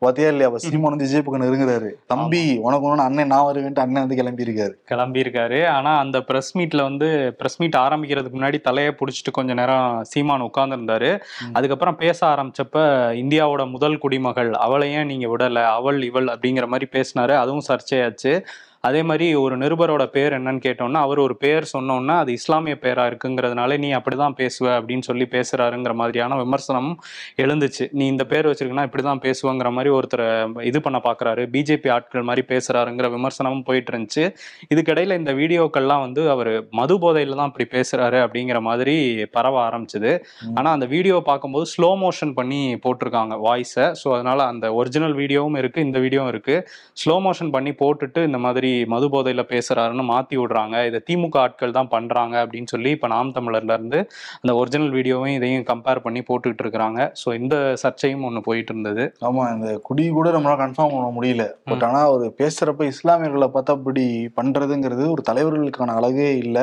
பாத்தியா 0.00 0.26
இல்லையா? 0.26 0.46
அப்ப 0.46 0.58
சீமான் 0.58 0.92
வந்து 0.92 1.04
விஜய் 1.04 1.22
பக்கம் 1.22 1.42
நெருங்குறாரு. 1.44 1.88
தம்பி 2.06 2.42
உனக்கு 2.62 2.84
ஒண்ணு 2.90 2.98
அண்ணன் 2.98 3.26
நான் 3.26 3.46
வருவேன்ட்டு 3.46 3.82
அண்ணன் 3.84 4.02
வந்து 4.02 4.14
கிளம்பி 4.14 4.44
இருக்காரு 4.44 4.74
கிளம்பியிருக்காரு. 4.90 5.68
ஆனா 5.68 5.98
அந்த 5.98 6.20
பிரஸ் 6.20 6.58
மீட்ல 6.58 6.82
வந்து 6.82 7.34
பிரஸ் 7.38 7.60
மீட் 7.60 7.74
ஆரம்பிக்கிறதுக்கு 7.74 8.38
முன்னாடி 8.38 8.60
தலையை 8.60 8.92
பிடிச்சிட்டு 9.00 9.30
கொஞ்ச 9.32 9.54
நேரம் 9.54 10.04
சீமான் 10.04 10.42
உட்கார்ந்துருந்தாரு. 10.42 11.10
அதுக்கப்புறம் 11.52 11.96
பேச 11.96 12.26
ஆரம்பிச்சப்ப 12.26 12.84
இந்தியாவோட 13.22 13.70
முதல் 13.70 13.98
குடிமகள் 13.98 14.52
அவளை 14.52 14.92
ஏன் 14.92 15.06
நீங்க 15.06 15.36
விடல 15.36 15.64
அவள் 15.64 16.02
இவள் 16.02 16.26
அப்படிங்கிற 16.26 16.66
மாதிரி 16.66 16.88
பேசினாரு. 16.92 17.36
அதுவும் 17.36 17.66
சர்ச்சையாச்சு. 17.68 18.44
அதே 18.88 19.00
மாதிரி 19.08 19.26
ஒரு 19.44 19.54
நிருபரோட 19.62 20.04
பேர் 20.16 20.36
என்னன்னு 20.38 20.62
கேட்டோம்னா 20.66 21.00
அவர் 21.06 21.20
ஒரு 21.26 21.34
பேர் 21.44 21.64
சொன்னோன்னா 21.72 22.16
அது 22.22 22.30
இஸ்லாமிய 22.38 22.76
பேரா 22.84 23.04
இருக்குங்கிறதுனால 23.10 23.78
நீ 23.84 23.90
அப்படிதான் 23.98 24.36
பேசுவ 24.40 24.66
அப்படின்னு 24.78 25.06
சொல்லி 25.08 25.26
பேசுறாருங்கிற 25.36 25.94
மாதிரியான 26.00 26.36
விமர்சனமும் 26.42 26.98
எழுந்துச்சு. 27.44 27.84
நீ 27.98 28.04
இந்த 28.14 28.24
பேர் 28.32 28.48
வச்சிருக்கனா 28.50 28.84
இப்படிதான் 28.88 29.22
பேசுவங்கிற 29.26 29.70
மாதிரி 29.76 29.92
ஒருத்தர் 29.96 30.24
இது 30.70 30.78
பண்ண 30.86 31.00
பாக்குறாரு. 31.06 31.42
பிஜேபி 31.54 31.90
ஆட்கள் 31.96 32.26
மாதிரி 32.28 32.44
பேசுறாருங்கிற 32.52 33.08
விமர்சனமும் 33.16 33.64
போயிட்டு 33.68 33.92
இருந்துச்சு 33.92 34.24
இதுக்கிடையில 34.72 35.18
இந்த 35.20 35.32
வீடியோக்கள்லாம் 35.40 36.04
வந்து 36.06 36.22
அவர் 36.34 36.52
மது 36.80 36.96
போதையில 37.04 37.38
தான் 37.40 37.50
இப்படி 37.52 37.66
பேசுறாரு 37.76 38.20
அப்படிங்கிற 38.26 38.60
மாதிரி 38.68 38.96
பரவ 39.36 39.56
ஆரம்பிச்சது. 39.68 40.12
ஆனா 40.58 40.68
அந்த 40.76 40.88
வீடியோ 40.94 41.16
பார்க்கும்போது 41.30 41.66
ஸ்லோ 41.74 41.90
மோஷன் 42.04 42.34
பண்ணி 42.38 42.60
போட்டிருக்காங்க 42.86 43.34
வாய்ஸை 43.46 43.86
ஸோ 44.02 44.08
அதனால 44.16 44.38
அந்த 44.52 44.66
ஒரிஜினல் 44.80 45.16
வீடியோவும் 45.22 45.58
இருக்கு 45.62 45.86
இந்த 45.88 45.98
வீடியோவும் 46.06 46.32
இருக்கு. 46.34 46.56
ஸ்லோ 47.02 47.16
மோஷன் 47.26 47.54
பண்ணி 47.56 47.74
போட்டுட்டு 47.82 48.22
இந்த 48.28 48.40
மாதிரி 48.46 48.72
மது 48.92 49.06
போதையில 49.14 49.42
பேசுறாருன்னு 49.52 50.04
மாத்தி 50.12 50.36
விடுறாங்க. 50.40 50.76
இதை 50.88 50.98
திமுக 51.08 51.38
ஆட்கள் 51.44 51.74
தான் 51.78 51.90
பண்றாங்க 51.94 52.34
அப்படின்னு 52.44 52.70
சொல்லி 52.74 52.90
இப்ப 52.96 53.08
நாம் 53.14 53.34
தமிழர்ல 53.38 53.76
இருந்து 53.78 54.00
அந்த 54.42 54.54
ஒரிஜினல் 54.60 54.92
வீடியோவையும் 54.96 55.38
இதையும் 55.38 55.66
கம்பேர் 55.70 56.02
பண்ணி 56.06 56.22
போட்டுக்கிட்டு 56.28 56.64
இருக்கிறாங்க. 56.64 57.00
ஸோ 57.22 57.28
இந்த 57.40 57.56
சர்ச்சையும் 57.82 58.24
ஒன்று 58.28 58.46
போயிட்டு 58.48 58.72
இருந்தது. 58.74 59.06
ஆமா 59.28 59.44
இந்த 59.56 59.70
குடி 59.88 60.06
கூட 60.18 60.28
நம்மளால 60.36 60.60
கன்ஃபார்ம் 60.64 60.94
பண்ண 60.96 61.10
முடியல. 61.18 61.46
பட் 61.70 61.84
ஆனா 61.88 62.00
அவர் 62.10 62.26
பேசுறப்ப 62.42 62.90
இஸ்லாமியர்களை 62.94 63.50
பார்த்தா 63.56 63.76
அப்படி 63.78 64.06
பண்றதுங்கிறது 64.40 65.06
ஒரு 65.14 65.24
தலைவர்களுக்கான 65.30 65.96
அழகே 66.00 66.30
இல்ல. 66.44 66.58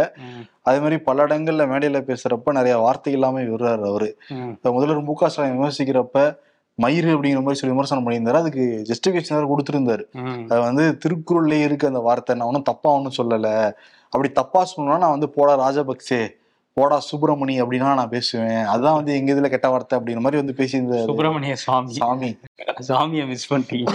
அதே 0.69 0.77
மாதிரி 0.83 0.97
பல 1.07 1.25
இடங்கள்ல 1.27 1.63
மேடையில 1.71 1.97
பேசுறப்ப 2.07 2.53
நிறைய 2.59 2.75
வார்த்தை 2.83 3.11
இல்லாம 3.17 3.41
விடுறாரு 3.49 3.83
அவரு. 3.91 4.09
முதல்வர் 4.75 5.07
மு 5.09 5.15
க 5.19 5.29
ஸ்டாலின் 5.29 5.55
விமர்சிக்கிறப்ப 5.57 6.19
மயிறு 6.83 7.09
அப்படிங்கிற 7.15 7.41
மாதிரி 7.43 7.59
சொல்லி 7.59 7.75
விமர்சனம் 7.75 8.05
பண்ணியிருந்தாரு. 8.05 8.39
அதுக்கு 8.43 8.63
ஜஸ்டிபிகேஷன் 8.89 9.35
வேற 9.37 9.45
கொடுத்திருந்தாரு. 9.51 10.03
அது 10.49 10.59
வந்து 10.61 10.85
திருக்குறள்லயே 11.03 11.67
இருக்கு 11.67 11.91
அந்த 11.91 12.01
வார்த்தை. 12.07 12.35
நான் 12.35 12.47
ஒன்றும் 12.47 12.69
தப்பா 12.71 12.89
ஒன்றும் 12.91 13.17
சொல்லல. 13.19 13.49
அப்படி 14.13 14.31
தப்பா 14.39 14.63
சொன்னா 14.71 14.97
நான் 15.03 15.15
வந்து 15.17 15.29
போடா 15.29 15.53
ராஜபக்சே 15.65 16.21
போடா 16.77 16.97
சுப்பிரமணி 17.09 17.55
அப்படின்னா 17.63 17.89
நான் 17.99 18.13
பேசுவேன். 18.15 18.63
அதான் 18.73 18.97
வந்து 18.99 19.11
எங்க 19.15 19.29
இதுல 19.33 19.49
கெட்ட 19.49 19.67
வார்த்தை 19.69 19.99
அப்படிங்கிற 19.99 20.23
மாதிரி 20.25 20.41
வந்து 20.41 20.57
பேசியிருந்தாரு. 20.61 21.09
சுப்பிரமணிய 21.11 21.55
சுவாமி. 21.55 21.93
சாமி 22.01 22.31
சாமியை 22.89 23.25
மிஸ் 23.27 23.53
பண்ணிட்டீங்க. 23.53 23.93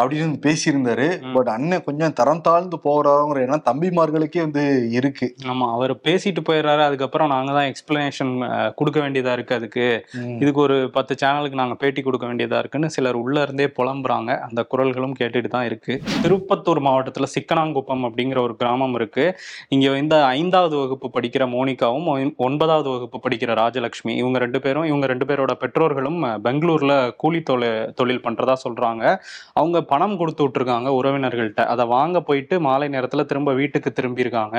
அப்படின்னு 0.00 0.38
பேசியிருந்தாரு. 0.46 1.32
பட் 1.32 1.48
அண்ணன் 1.48 1.84
கொஞ்சம் 1.84 2.12
தரம் 2.12 2.40
தாழ்ந்து 2.40 2.78
போகிறாங்கிற 2.84 3.40
எண்ணம் 3.40 3.62
தம்பிமார்களுக்கே 3.70 4.38
வந்து 4.38 4.88
இருக்கு. 4.90 5.34
ஆமா 5.42 5.72
அவர் 5.72 5.96
பேசிட்டு 5.96 6.40
போயிடுறாரு. 6.48 6.82
அதுக்கப்புறம் 6.82 7.28
நாங்க 7.28 7.52
தான் 7.52 7.72
எக்ஸ்பிளனேஷன் 7.72 8.32
கொடுக்க 8.74 9.00
வேண்டியதா 9.00 9.32
இருக்கு 9.32 9.54
அதுக்கு. 9.54 10.06
இதுக்கு 10.40 10.60
ஒரு 10.60 10.90
பத்து 10.90 11.14
சேனலுக்கு 11.24 11.54
நாங்க 11.54 11.74
பேட்டி 11.74 12.02
கொடுக்க 12.02 12.26
வேண்டியதா 12.26 12.58
இருக்குன்னு 12.58 12.90
சிலர் 12.90 13.14
உள்ள 13.14 13.42
இருந்தே 13.42 13.66
புலம்புறாங்க. 13.66 14.38
அந்த 14.38 14.66
குரல்களும் 14.76 15.14
கேட்டுட்டு 15.20 15.48
தான் 15.48 15.64
இருக்கு. 15.64 16.02
திருப்பத்தூர் 16.22 16.80
மாவட்டத்துல 16.80 17.26
சிக்கனாங்குப்பம் 17.34 18.04
அப்படிங்கிற 18.04 18.38
ஒரு 18.38 18.56
கிராமம் 18.56 18.94
இருக்கு. 18.94 19.38
இங்க 19.68 19.96
இந்த 19.96 20.24
ஐந்தாவது 20.24 20.76
வகுப்பு 20.76 21.10
படிக்கிற 21.14 21.48
மோனிகாவும் 21.48 22.08
ஒன்- 22.10 22.36
ஒன்பதாவது 22.36 22.88
வகுப்பு 22.88 23.20
படிக்கிற 23.28 23.54
ராஜலட்சுமி 23.54 24.16
இவங்க 24.16 24.38
ரெண்டு 24.38 24.60
பேரும் 24.60 24.84
இவங்க 24.84 25.06
ரெண்டு 25.06 25.24
பேரோட 25.24 25.52
பெற்றோர்களும் 25.52 26.24
பெங்களூர்ல 26.24 27.10
கூலி 27.16 27.40
தொழில் 27.40 27.92
தொழில் 27.94 28.20
பண்றதா 28.20 28.52
சொல்றாங்க. 28.68 29.18
அவங்க 29.52 29.82
பணம் 29.92 30.16
கொடுத்து 30.20 30.42
விட்ருக்காங்க 30.46 30.88
உறவினர்கள்ட்ட. 30.98 31.62
அதை 31.72 31.84
வாங்க 31.94 32.16
போயிட்டு 32.28 32.54
மாலை 32.66 32.88
நேரத்தில் 32.94 33.26
திரும்ப 33.30 33.52
வீட்டுக்கு 33.60 33.90
திரும்பியிருக்காங்க. 33.98 34.56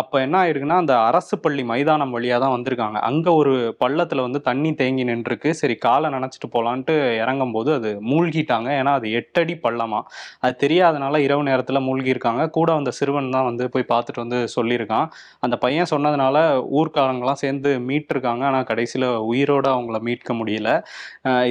அப்போ 0.00 0.16
என்ன 0.26 0.36
ஆயிருக்குன்னா 0.42 0.78
அந்த 0.82 0.94
அரசு 1.08 1.34
பள்ளி 1.44 1.64
மைதானம் 1.72 2.14
வழியாக 2.16 2.40
தான் 2.44 2.54
வந்திருக்காங்க. 2.56 2.98
அங்கே 3.10 3.32
ஒரு 3.40 3.52
பள்ளத்தில் 3.82 4.24
வந்து 4.26 4.40
தண்ணி 4.48 4.70
தேங்கி 4.80 5.04
நின்றுருக்கு. 5.10 5.50
சரி 5.60 5.76
காலை 5.86 6.10
நினச்சிட்டு 6.16 6.48
போகலான்ட்டு 6.54 6.94
இறங்கும் 7.22 7.54
போது 7.56 7.70
அது 7.78 7.92
மூழ்கிட்டாங்க. 8.10 8.68
ஏன்னா 8.80 8.94
அது 9.00 9.08
எட்டடி 9.20 9.56
பள்ளமா. 9.66 10.00
அது 10.44 10.54
தெரியாதனால 10.64 11.20
இரவு 11.26 11.42
நேரத்தில் 11.50 11.84
மூழ்கியிருக்காங்க. 11.88 12.42
கூட 12.58 12.68
வந்த 12.78 12.92
சிறுவன் 12.98 13.32
தான் 13.36 13.48
வந்து 13.50 13.64
போய் 13.74 13.90
பார்த்துட்டு 13.92 14.22
வந்து 14.24 14.40
சொல்லியிருக்கான். 14.56 15.08
அந்த 15.44 15.56
பையன் 15.64 15.90
சொன்னதுனால 15.94 16.36
ஊர்க்காரங்களாம் 16.78 17.40
சேர்ந்து 17.44 17.72
மீட்டிருக்காங்க. 17.88 18.42
ஆனால் 18.50 18.68
கடைசியில் 18.72 19.08
உயிரோட 19.30 19.66
அவங்கள 19.76 19.98
மீட்க 20.08 20.32
முடியல. 20.40 20.70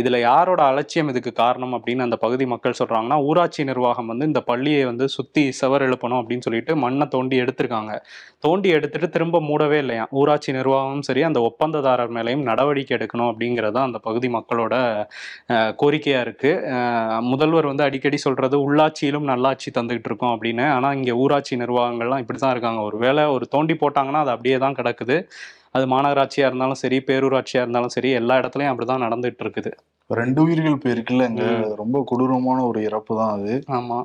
இதில் 0.01 0.19
யாரோட 0.29 0.61
அலட்சியம் 0.71 1.09
இதுக்கு 1.13 1.31
காரணம் 1.43 1.75
அப்படின்னு 1.77 2.05
அந்த 2.07 2.17
பகுதி 2.25 2.45
மக்கள் 2.53 2.79
சொல்றாங்கன்னா 3.13 3.29
ஊராட்சி 3.29 3.61
நிர்வாகம் 3.69 4.09
வந்து 4.11 4.25
இந்த 4.31 4.41
பள்ளியை 4.49 4.81
வந்து 4.89 5.05
சுத்தி 5.15 5.43
செவர் 5.61 5.85
எழுப்பணும் 5.87 6.19
அப்படின்னு 6.21 6.45
சொல்லிட்டு 6.47 6.73
மண்ணை 6.83 7.05
தோண்டி 7.15 7.35
எடுத்திருக்காங்க. 7.43 7.91
தோண்டி 8.45 8.69
எடுத்துட்டு 8.77 9.07
திரும்ப 9.15 9.41
மூடவே 9.49 9.77
இல்லையா 9.83 10.05
ஊராட்சி 10.19 10.51
நிர்வாகமும் 10.57 11.05
சரி 11.09 11.21
அந்த 11.29 11.39
ஒப்பந்ததாரர் 11.49 12.13
மேலேயும் 12.17 12.45
நடவடிக்கை 12.49 12.93
எடுக்கணும் 12.97 13.29
அப்படிங்கிறது 13.31 13.75
தான் 13.77 13.87
அந்த 13.89 13.99
பகுதி 14.07 14.29
மக்களோட 14.37 14.73
கோரிக்கையாக 15.81 15.91
கோரிக்கையா 15.93 16.19
இருக்கு. 16.25 16.51
முதல்வர் 17.31 17.69
வந்து 17.71 17.85
அடிக்கடி 17.87 18.17
சொல்றது 18.25 18.55
உள்ளாட்சியிலும் 18.67 19.29
நல்லாட்சி 19.31 19.69
தந்துகிட்டு 19.77 20.09
இருக்கோம் 20.11 20.33
அப்படின்னு. 20.35 20.65
ஆனா 20.77 20.89
இங்க 20.99 21.11
ஊராட்சி 21.23 21.53
நிர்வாகங்கள்லாம் 21.63 22.23
இப்படி 22.23 22.39
தான் 22.43 22.53
இருக்காங்க. 22.55 22.81
ஒரு 22.89 22.97
வேளை 23.05 23.23
ஒரு 23.35 23.45
தோண்டி 23.55 23.75
போட்டாங்கன்னா 23.83 24.23
அது 24.25 24.33
அப்படியே 24.35 24.57
தான் 24.65 24.77
கிடக்குது. 24.79 25.17
அது 25.77 25.85
மாநகராட்சியா 25.93 26.47
இருந்தாலும் 26.49 26.81
சரி 26.83 26.97
பேரூராட்சியா 27.09 27.61
இருந்தாலும் 27.65 27.95
சரி 27.97 28.09
எல்லா 28.21 28.35
இடத்துலயும் 28.41 28.71
அப்படிதான் 28.73 29.05
நடந்துட்டு 29.07 29.43
இருக்குது. 29.45 29.71
ரெண்டு 30.09 30.41
உயிர்கள் 30.41 30.81
போயிருக்குல்ல 30.83 31.27
இங்க 31.29 31.45
ரொம்ப 31.75 32.03
கொடூரமான 32.05 32.65
ஒரு 32.65 32.83
இறப்பு 32.83 33.17
தான் 33.17 33.31
அது. 33.31 33.53
ஆமா. 33.71 33.99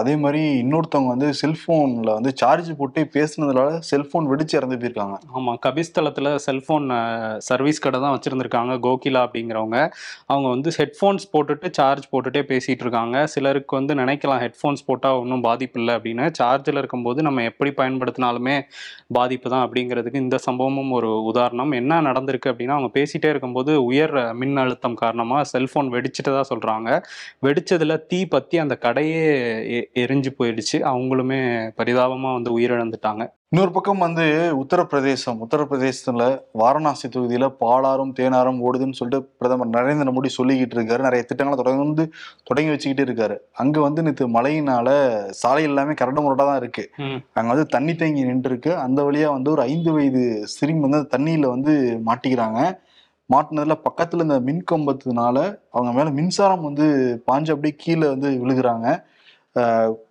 அதே 0.00 0.14
மாதிரி 0.22 0.40
இன்னொருத்தவங்க 0.62 1.10
வந்து 1.14 1.28
செல்போன்ல 1.40 2.10
வந்து 2.18 2.30
சார்ஜ் 2.40 2.70
போட்டு 2.80 3.00
பேசுனதுனால 3.16 3.70
செல்போன் 3.88 4.28
வெடிச்சு 4.32 4.54
இறந்து 4.58 4.76
போயிருக்காங்க. 4.80 5.16
ஆமா 5.36 5.52
கபிஸ்தலத்துல 5.66 6.32
செல்போன் 6.46 6.86
சர்வீஸ் 7.48 7.82
கடை 7.84 7.98
தான் 8.04 8.14
வச்சிருந்திருக்காங்க 8.16 8.74
கோகிலா 8.86 9.22
அப்படிங்கிறவங்க. 9.26 9.78
அவங்க 10.32 10.46
வந்து 10.54 10.70
ஹெட்ஃபோன்ஸ் 10.78 11.26
போட்டுட்டு 11.32 11.70
சார்ஜ் 11.78 12.06
போட்டுட்டே 12.12 12.42
பேசிட்டு 12.52 12.84
இருக்காங்க. 12.86 13.16
சிலருக்கு 13.34 13.74
வந்து 13.80 13.94
நினைக்கலாம் 14.02 14.40
ஹெட்ஃபோன்ஸ் 14.44 14.86
போட்டா 14.88 15.10
ஒன்றும் 15.22 15.44
பாதிப்பு 15.48 15.80
இல்லை 15.80 15.94
அப்படின்னு. 15.98 16.26
சார்ஜில் 16.40 16.80
இருக்கும்போது 16.82 17.26
நம்ம 17.28 17.44
எப்படி 17.50 17.72
பயன்படுத்தினாலுமே 17.80 18.56
பாதிப்பு 19.18 19.46
தான் 19.54 19.64
அப்படிங்கிறதுக்கு 19.66 20.24
இந்த 20.26 20.38
சம்பவமும் 20.46 20.92
ஒரு 20.98 21.10
உதாரணம். 21.32 21.72
என்ன 21.80 22.00
நடந்திருக்கு 22.08 22.52
அப்படின்னா 22.52 22.76
அவங்க 22.78 22.92
பேசிட்டே 22.98 23.30
இருக்கும்போது 23.34 23.72
உயர் 23.90 24.14
மின் 24.40 24.58
அழுத்தம் 24.64 24.98
காரணமாக 25.04 25.42
செல்போன் 25.52 25.92
வெடிச்சிட்டு 25.96 26.30
தான் 26.38 26.50
சொல்கிறாங்க 26.52 26.88
வெடித்ததில் 27.46 28.02
தீ 28.10 28.20
பற்றி 28.34 28.56
அந்த 28.64 28.74
கடையே 28.86 29.22
எரிஞ்சு 30.02 30.30
போயிடுச்சு. 30.38 30.76
அவங்களுமே 30.92 31.40
பரிதாபமா 31.80 32.32
வந்து 32.32 32.58
உயிரிழந்துட்டாங்க. 32.58 33.24
இன்னொரு 33.48 33.72
பக்கம் 33.72 33.98
வந்து 33.98 34.24
உத்தரப்பிரதேசம். 34.62 35.38
உத்தரப்பிரதேசத்துல 35.44 36.22
வாரணாசி 36.52 37.08
தொகுதியில 37.08 37.46
பாலாறும் 37.60 38.12
தேனாரும் 38.18 38.58
ஓடுதுன்னு 38.66 38.98
சொல்லிட்டு 39.00 39.28
பிரதமர் 39.38 39.74
நரேந்திர 39.76 40.12
மோடி 40.16 40.30
சொல்லிக்கிட்டு 40.38 40.76
இருக்காரு. 40.78 40.98
நிறைய 40.98 41.22
திட்டங்களை 41.22 41.56
தொடர்ந்து 41.62 42.04
தொடங்கி 42.44 42.70
வச்சுக்கிட்டு 42.70 43.06
இருக்காரு. 43.06 43.36
அங்க 43.52 43.80
வந்து 43.80 44.02
நேற்று 44.02 44.28
மழையினால 44.28 44.88
சாலை 45.30 45.62
எல்லாமே 45.62 45.94
கரடு 45.94 46.22
முரடா 46.22 46.46
தான் 46.50 46.56
இருக்கு. 46.56 46.84
அங்க 47.32 47.48
வந்து 47.52 47.66
தண்ணி 47.66 47.94
தேங்கி 47.94 48.24
நின்று 48.24 48.50
இருக்கு 48.50 48.72
அந்த 48.76 49.02
வழியா 49.02 49.30
வந்து 49.30 49.50
ஒரு 49.50 49.62
ஐந்து 49.62 49.92
வயது 49.92 50.24
சிறுமி 50.56 50.88
வந்து 50.88 51.02
தண்ணியில 51.16 51.48
வந்து 51.54 51.74
மாட்டிக்கிறாங்க. 52.06 52.60
மாட்டினதுல 53.30 53.74
பக்கத்துல 53.86 54.24
இந்த 54.26 54.36
மின் 54.40 54.64
கம்பத்துனால 54.72 55.36
அவங்க 55.70 55.92
மேல 55.92 56.10
மின்சாரம் 56.10 56.66
வந்து 56.68 56.86
பாஞ்சு 57.30 57.52
அப்படியே 57.54 57.74
கீழே 57.78 58.06
வந்து 58.08 58.28
விழுகுறாங்க. 58.42 58.88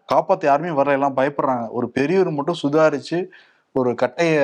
காப்பாற்ற 0.06 0.48
யாருமே 0.48 0.72
வர 0.72 0.92
எல்லாம் 0.92 1.18
பயப்படுறாங்க. 1.18 1.70
ஒரு 1.70 1.90
பெரியவர் 1.90 2.32
மட்டும் 2.32 2.62
சுதாரிச்சு 2.64 3.20
ஒரு 3.76 3.96
கட்டையை 3.96 4.44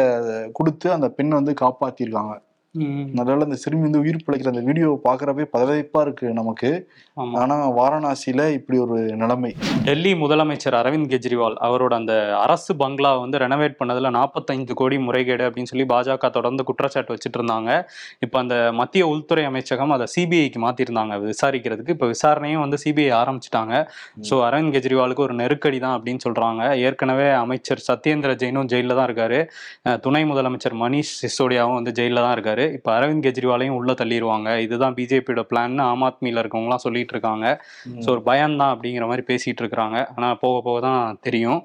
கொடுத்து 0.53 0.91
அந்த 0.91 1.09
பெண் 1.09 1.29
வந்து 1.29 1.53
காப்பாத்திருக்காங்க. 1.61 2.33
அதனால 2.75 3.45
அந்த 3.45 3.57
சிறுமி 3.61 3.83
வந்து 3.85 4.01
உயிர் 4.03 4.17
பிழைக்கிற 4.25 4.49
அந்த 4.51 4.61
வீடியோ 4.67 4.89
பாக்குறப்பே 5.05 5.45
பதவிப்பா 5.55 6.01
இருக்கு 6.05 6.27
நமக்கு. 6.37 6.69
ஆமா. 7.17 7.33
ஆனா 7.41 7.55
வாரணாசியில 7.77 8.41
இப்படி 8.57 8.77
ஒரு 8.79 8.97
நிலைமை. 9.21 9.51
டெல்லி 9.87 10.11
முதலமைச்சர் 10.21 10.77
அரவிந்த் 10.79 11.09
கெஜ்ரிவால் 11.13 11.55
அவரோட 11.67 11.93
அந்த 12.01 12.13
அரசு 12.43 12.71
பங்களா 12.83 13.11
வந்து 13.23 13.41
ரெனோவேட் 13.43 13.75
பண்ணதுல 13.79 14.11
நாற்பத்தைந்து 14.17 14.77
கோடி 14.81 14.99
முறைகேடு 15.07 15.43
அப்படின்னு 15.47 15.71
சொல்லி 15.73 15.87
பாஜக 15.93 16.29
தொடர்ந்து 16.37 16.65
குற்றச்சாட்டு 16.69 17.13
வச்சுட்டு 17.15 17.39
இருந்தாங்க. 17.39 17.69
இப்போ 18.27 18.39
அந்த 18.43 18.55
மத்திய 18.79 19.03
உள்துறை 19.13 19.43
அமைச்சகம் 19.51 19.93
அதை 19.97 20.07
சிபிஐக்கு 20.15 20.61
மாத்திருந்தாங்க 20.65 21.17
விசாரிக்கிறதுக்கு. 21.25 21.95
இப்போ 21.97 22.09
விசாரணையும் 22.13 22.63
வந்து 22.65 22.79
சிபிஐ 22.85 23.11
ஆரம்பிச்சிட்டாங்க. 23.21 23.75
ஸோ 24.29 24.37
அரவிந்த் 24.49 24.75
கெஜ்ரிவாலுக்கு 24.77 25.25
ஒரு 25.27 25.37
நெருக்கடி 25.41 25.81
தான் 25.87 25.97
அப்படின்னு 25.99 26.23
சொல்றாங்க. 26.27 26.63
ஏற்கனவே 26.87 27.27
அமைச்சர் 27.43 27.85
சத்யேந்திர 27.89 28.31
ஜெயினும் 28.43 28.71
ஜெயிலில் 28.73 28.97
தான் 29.01 29.09
இருக்காரு. 29.11 29.41
துணை 30.07 30.23
முதலமைச்சர் 30.31 30.79
மணிஷ் 30.85 31.13
சிசோடியாவும் 31.21 31.79
வந்து 31.79 31.95
ஜெயிலில் 31.99 32.25
தான் 32.25 32.35
இருக்காரு. 32.37 32.60
இப்போ 32.77 32.89
அரவிந்த் 32.97 33.25
கெஜ்ரிவாலையும் 33.27 33.77
உள்ள 33.79 33.91
தள்ளிடுவாங்க 34.01 34.49
இதுதான் 34.65 34.95
பிஜேபியோட 34.99 35.43
பிளான்னு 35.51 35.83
ஆம் 35.91 36.05
ஆத்மியில் 36.09 36.41
இருக்கவங்களாம் 36.43 36.83
சொல்லிட்டு 36.85 37.15
இருக்காங்க 37.15 37.45
ஸோ 38.03 38.07
ஒரு 38.15 38.23
பயம்தான் 38.29 38.73
அப்படிங்கிற 38.75 39.07
மாதிரி 39.11 39.25
பேசிட்டு 39.31 39.63
இருக்கிறாங்க 39.63 39.97
ஆனால் 40.15 40.37
போக 40.43 40.55
போக 40.67 40.79
தான் 40.87 41.17
தெரியும். 41.27 41.61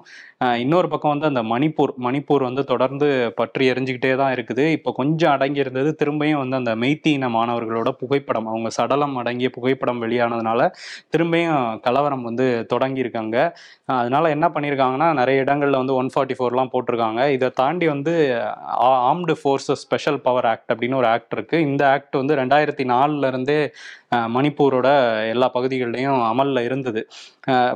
இன்னொரு 0.63 0.87
பக்கம் 0.91 1.13
வந்து 1.13 1.27
அந்த 1.29 1.41
மணிப்பூர் 1.51 1.91
மணிப்பூர் 2.05 2.43
வந்து 2.47 2.63
தொடர்ந்து 2.71 3.07
பற்றி 3.39 3.63
எரிஞ்சுக்கிட்டே 3.71 4.11
தான் 4.19 4.33
இருக்குது. 4.35 4.63
இப்போ 4.77 4.89
கொஞ்சம் 4.99 5.31
அடங்கி 5.35 5.63
இருந்தது 5.63 5.89
திரும்பியும் 6.01 6.41
வந்து 6.41 6.57
அந்த 6.59 6.73
மெய்த்தி 6.83 7.11
இன 7.17 7.29
மாணவர்களோட 7.35 7.91
புகைப்படம் 8.01 8.49
அவங்க 8.51 8.69
சடலம் 8.77 9.15
அடங்கிய 9.21 9.49
புகைப்படம் 9.55 10.01
வெளியானதுனால 10.05 10.67
திரும்பியும் 11.13 11.55
கலவரம் 11.85 12.25
வந்து 12.29 12.45
தொடங்கியிருக்காங்க. 12.73 13.37
அதனால 14.01 14.29
என்ன 14.35 14.49
பண்ணியிருக்காங்கன்னா 14.55 15.07
நிறைய 15.21 15.45
இடங்கள்ல 15.45 15.81
வந்து 15.83 15.97
ஒன் 16.01 16.11
ஃபார்ட்டி 16.15 16.37
ஃபோர்லாம் 16.39 16.71
போட்டிருக்காங்க. 16.75 17.21
இதை 17.37 17.49
தாண்டி 17.61 17.87
வந்து 17.93 18.13
armed 19.09 19.35
forces 19.41 19.83
special 19.87 20.21
power 20.27 20.49
act 20.51 20.71
அப்படின்னு 20.87 20.95
ஒரு 20.95 21.07
ஆக்ட் 21.07 21.33
இருக்கு. 21.33 21.57
இந்த 21.61 21.83
ஆக்ட் 21.89 22.15
வந்து 22.15 22.35
ரெண்டாயிரத்தி 22.35 22.85
நாலுல 22.93 23.27
இருந்தே 23.27 23.59
மணிப்பூரோட 24.35 24.87
எல்லா 25.33 25.47
பகுதிகள்லையும் 25.55 26.19
அமலில் 26.31 26.61
இருந்தது. 26.67 27.01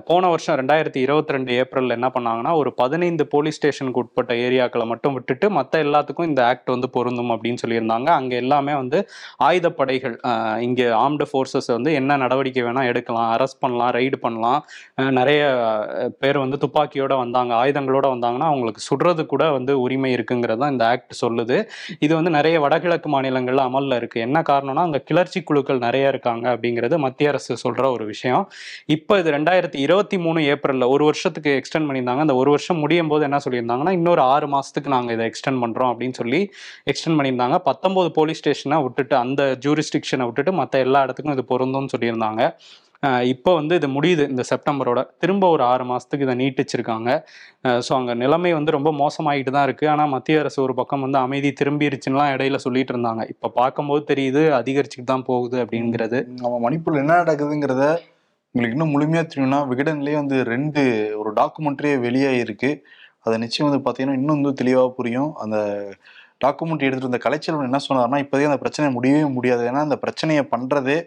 போன 0.09 0.23
வருஷம் 0.33 0.57
ரெண்டாயிரத்தி 0.59 0.99
இருபத்தி 1.05 1.33
ரெண்டு 1.35 1.51
ஏப்ரலில் 1.61 1.95
என்ன 1.97 2.07
பண்ணாங்கன்னா 2.15 2.51
ஒரு 2.61 2.69
பதினைந்து 2.81 3.23
போலீஸ் 3.33 3.57
ஸ்டேஷனுக்கு 3.59 4.01
உட்பட்ட 4.03 4.31
ஏரியாக்களை 4.45 4.85
மட்டும் 4.91 5.15
விட்டுட்டு 5.17 5.47
மற்ற 5.57 5.83
எல்லாத்துக்கும் 5.85 6.29
இந்த 6.31 6.41
ஆக்ட் 6.49 6.71
வந்து 6.73 6.87
பொருந்தும் 6.95 7.33
அப்படின்னு 7.35 7.61
சொல்லியிருந்தாங்க. 7.63 8.09
அங்கே 8.19 8.35
எல்லாமே 8.43 8.73
வந்து 8.81 8.99
ஆயுதப்படைகள் 9.47 10.15
இங்கே 10.67 10.87
ஆர்ம்டு 11.01 11.27
ஃபோர்ஸஸ் 11.31 11.69
வந்து 11.75 11.91
என்ன 11.99 12.17
நடவடிக்கை 12.23 12.63
வேணால் 12.67 12.89
எடுக்கலாம் 12.91 13.29
அரெஸ்ட் 13.35 13.61
பண்ணலாம் 13.65 13.93
ரைடு 13.97 14.19
பண்ணலாம். 14.25 14.59
நிறைய 15.19 15.41
பேர் 16.23 16.41
வந்து 16.43 16.59
துப்பாக்கியோட 16.65 17.13
வந்தாங்க 17.23 17.53
ஆயுதங்களோட 17.61 18.05
வந்தாங்கன்னா 18.15 18.49
அவங்களுக்கு 18.51 18.83
சுடுறது 18.89 19.25
கூட 19.33 19.43
வந்து 19.57 19.73
உரிமை 19.85 20.11
இருக்குங்கிறதா 20.17 20.69
இந்த 20.75 20.85
ஆக்ட் 20.93 21.15
சொல்லுது. 21.23 21.59
இது 22.05 22.13
வந்து 22.19 22.33
நிறைய 22.39 22.55
வடகிழக்கு 22.65 23.09
மாநிலங்களில் 23.15 23.65
அமலில் 23.67 23.99
இருக்குது 23.99 24.25
என்ன 24.27 24.37
காரணம்னா 24.51 24.85
அங்கே 24.87 25.03
கிளர்ச்சி 25.11 25.39
குழுக்கள் 25.49 25.85
நிறைய 25.87 26.05
இருக்காங்க 26.21 26.45
அப்படிங்கிறது 26.53 26.95
மத்திய 27.05 27.29
அரசு 27.31 27.57
சொல்ற 27.63 27.83
ஒரு 27.95 28.05
விஷயம். 28.13 28.43
இப்போ 28.95 29.13
இது 29.21 29.29
ரெண்டாயிரத்தி 29.37 29.79
இருபத்தி 29.85 30.17
மூணு 30.25 30.39
ஏப்ரல்ல 30.53 30.87
ஒரு 30.93 31.03
வருஷத்துக்கு 31.09 31.51
எக்ஸ்டெண்ட் 31.59 31.87
பண்ணியிருந்தாங்க. 31.89 32.23
அந்த 32.25 32.35
ஒரு 32.41 32.49
வருஷம் 32.55 32.81
முடியும் 32.83 33.11
போது 33.13 33.25
என்ன 33.29 33.39
சொல்லியிருந்தாங்கன்னா 33.45 33.93
இன்னொரு 33.99 34.23
ஆறு 34.33 34.49
மாசத்துக்கு 34.55 34.93
நாங்கள் 34.95 35.15
இதை 35.17 35.25
எக்ஸ்டெண்ட் 35.31 35.61
பண்றோம் 35.65 35.91
அப்படின்னு 35.93 36.17
சொல்லி 36.21 36.41
எக்ஸ்டெண்ட் 36.91 37.19
பண்ணியிருந்தாங்க. 37.19 37.57
பத்தொன்பது 37.69 38.11
போலீஸ் 38.19 38.41
ஸ்டேஷனை 38.43 38.79
விட்டுட்டு 38.85 39.17
அந்த 39.23 39.41
ஜூரிஸ்டிக்ஷனை 39.65 40.27
விட்டுட்டு 40.29 40.53
மற்ற 40.61 40.79
எல்லா 40.87 41.01
இடத்துக்கும் 41.07 41.37
இது 41.37 41.45
பொருந்தும்னு 41.53 41.93
சொல்லியிருந்தாங்க. 41.95 42.43
இப்போ 43.31 43.51
வந்து 43.59 43.73
இது 43.79 43.87
முடியுது 43.95 44.23
இந்த 44.31 44.43
செப்டம்பரோட. 44.49 44.99
திரும்ப 45.21 45.45
ஒரு 45.55 45.63
ஆறு 45.69 45.83
மாதத்துக்கு 45.91 46.25
இதை 46.27 46.35
நீட்டிச்சிருக்காங்க. 46.41 47.09
ஸோ 47.85 47.91
அங்கே 47.97 48.13
நிலைமை 48.23 48.51
வந்து 48.57 48.71
ரொம்ப 48.77 48.89
மோசமாகிட்டு 49.01 49.51
தான் 49.55 49.65
இருக்குது 49.67 49.91
ஆனால் 49.93 50.11
மத்திய 50.15 50.41
அரசு 50.43 50.59
ஒரு 50.65 50.73
பக்கம் 50.79 51.03
வந்து 51.05 51.19
அமைதி 51.25 51.51
திரும்பிருச்சுன்னுலாம் 51.59 52.31
இடையில 52.35 52.59
சொல்லிட்டு 52.65 52.93
இருந்தாங்க. 52.95 53.23
இப்போ 53.33 53.49
பார்க்கும்போது 53.59 54.03
தெரியுது 54.11 54.43
அதிகரிச்சுட்டு 54.59 55.07
தான் 55.13 55.25
போகுது 55.29 55.57
அப்படிங்கிறது. 55.63 56.19
நம்ம 56.43 56.59
மணிப்பூர்ல 56.65 57.03
என்ன 57.03 57.15
நடக்குதுங்கிறத 57.21 57.85
உங்களுக்கு 58.55 58.75
இன்னும் 58.77 58.93
முழுமையாக 58.95 59.25
தெரியும்னா 59.31 59.59
விகடன்லேயே 59.71 60.17
வந்து 60.21 60.37
ரெண்டு 60.53 60.81
ஒரு 61.21 61.29
டாக்குமெண்ட்ரியே 61.39 61.95
வெளியாகிருக்கு 62.05 62.71
அதை 63.25 63.35
நிச்சயம் 63.43 63.67
வந்து 63.67 63.81
பார்த்தீங்கன்னா 63.85 64.17
இன்னும் 64.19 64.37
வந்து 64.37 64.53
தெளிவாக 64.61 64.89
புரியும். 64.97 65.31
அந்த 65.43 65.57
டாக்குமெண்ட் 66.45 66.85
எடுத்துகிட்டு 66.85 67.07
இருந்த 67.07 67.21
கலைச்செல்வன் 67.25 67.69
என்ன 67.69 67.79
சொன்னார்னா 67.87 68.19
இப்போதே 68.23 68.47
அந்த 68.49 68.59
பிரச்சனை 68.63 68.87
முடியவே 68.97 69.23
முடியாது. 69.37 69.63
ஏன்னா 69.69 69.81
அந்த 69.87 69.97
பிரச்சனையை 70.03 70.43
பண்ணுறதே 70.53 70.97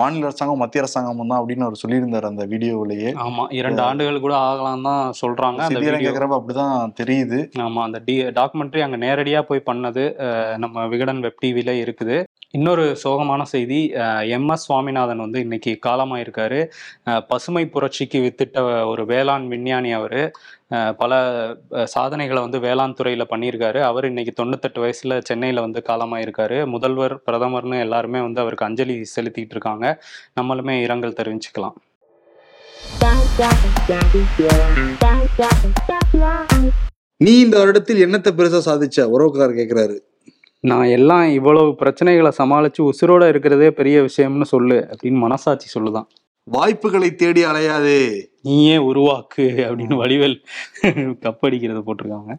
மாநில 0.00 0.26
அரசாங்கம் 0.28 0.60
மத்திய 0.62 0.82
அரசாங்கம் 0.82 1.20
தான் 1.30 1.40
அப்படின்னு 1.40 1.66
அவர் 1.66 1.80
சொல்லியிருந்தார் 1.82 2.30
அந்த 2.30 2.44
வீடியோவிலேயே. 2.52 3.10
ஆமா 3.24 3.44
இரண்டு 3.58 3.80
ஆண்டுகள் 3.86 4.24
கூட 4.24 4.34
ஆகலாம் 4.48 4.86
தான் 4.88 5.04
சொல்றாங்க 5.20 5.68
கேட்குறப்ப 6.06 6.38
அப்படிதான் 6.38 6.92
தெரியுது. 7.00 7.38
ஆமா 7.66 7.82
அந்த 7.88 8.00
டி 8.08 8.16
டாக்குமெண்ட்ரி 8.40 8.82
அங்க 8.86 8.98
நேரடியா 9.06 9.42
போய் 9.50 9.68
பண்ணது 9.70 10.04
நம்ம 10.64 10.86
விகடன் 10.94 11.22
வெப் 11.26 11.42
டிவில 11.44 11.74
இருக்குது. 11.84 12.18
இன்னொரு 12.56 12.84
சோகமான 13.02 13.42
செய்தி 13.42 13.78
எம். 14.36 14.48
எஸ். 14.48 14.64
சுவாமிநாதன் 14.66 15.18
வந்து 15.18 15.40
இன்னைக்கு 15.40 15.72
காலமாயிருக்காரு. 15.86 16.60
பசுமை 17.28 17.64
புரட்சிக்கு 17.74 18.18
வித்திட்ட 18.26 18.86
ஒரு 18.90 19.02
வேளாண் 19.06 19.48
விஞ்ஞானி 19.48 19.90
அவர். 19.92 20.20
பல 21.02 21.12
சாதனைகளை 21.94 22.40
வந்து 22.42 22.58
வேளாண் 22.60 22.96
துறையில் 23.00 23.30
பண்ணியிருக்காரு. 23.30 23.80
அவர் 23.90 24.04
இன்னைக்கு 24.04 24.32
தொண்ணூத்தெட்டு 24.40 24.82
வயசுல 24.84 25.20
சென்னையில் 25.24 25.64
வந்து 25.66 25.82
காலமாயிருக்காரு. 25.88 26.58
முதல்வர் 26.66 27.16
பிரதமர்னு 27.26 27.78
எல்லாருமே 27.80 28.20
வந்து 28.20 28.40
அவருக்கு 28.40 28.68
அஞ்சலி 28.70 28.96
செலுத்திட்டு 29.16 29.54
இருக்காங்க 29.56 29.86
நம்மளுமே 30.40 30.80
இரங்கல் 30.86 31.18
தெரிவிச்சுக்கலாம். 31.20 31.78
நீ 37.16 37.32
இந்த 37.40 37.56
வருடத்தில் 37.58 38.04
என்னத்தை 38.04 38.30
பெருசா 38.38 38.60
சாதிச்ச? 38.66 39.00
உறவுக்காரர் 39.14 39.58
கேட்கிறாரு 39.60 39.96
நான் 40.60 40.84
எல்லாம் 40.84 41.28
இவ்வளவு 41.28 41.76
பிரச்சனைகளை 41.80 42.30
சமாளிச்சு 42.38 42.90
உசுரோட 42.90 43.28
இருக்கிறதே 43.28 43.70
பெரிய 43.70 44.02
விஷயம்னு 44.02 44.42
சொல்லு 44.42 44.88
அப்படின்னு 44.90 45.18
மனசாட்சி 45.18 45.80
சொல்லுதான். 45.80 46.06
வாய்ப்புகளை 46.42 47.14
தேடி 47.14 47.44
அலையாதே. 47.44 48.24
நீயே 48.42 48.76
உருவாக்கு 48.76 49.44
அப்படின்னு 49.68 49.96
வடிவேல் 50.00 50.36
கப்படிக்கிறது 51.24 51.82
போட்டிருக்காங்க. 51.86 52.34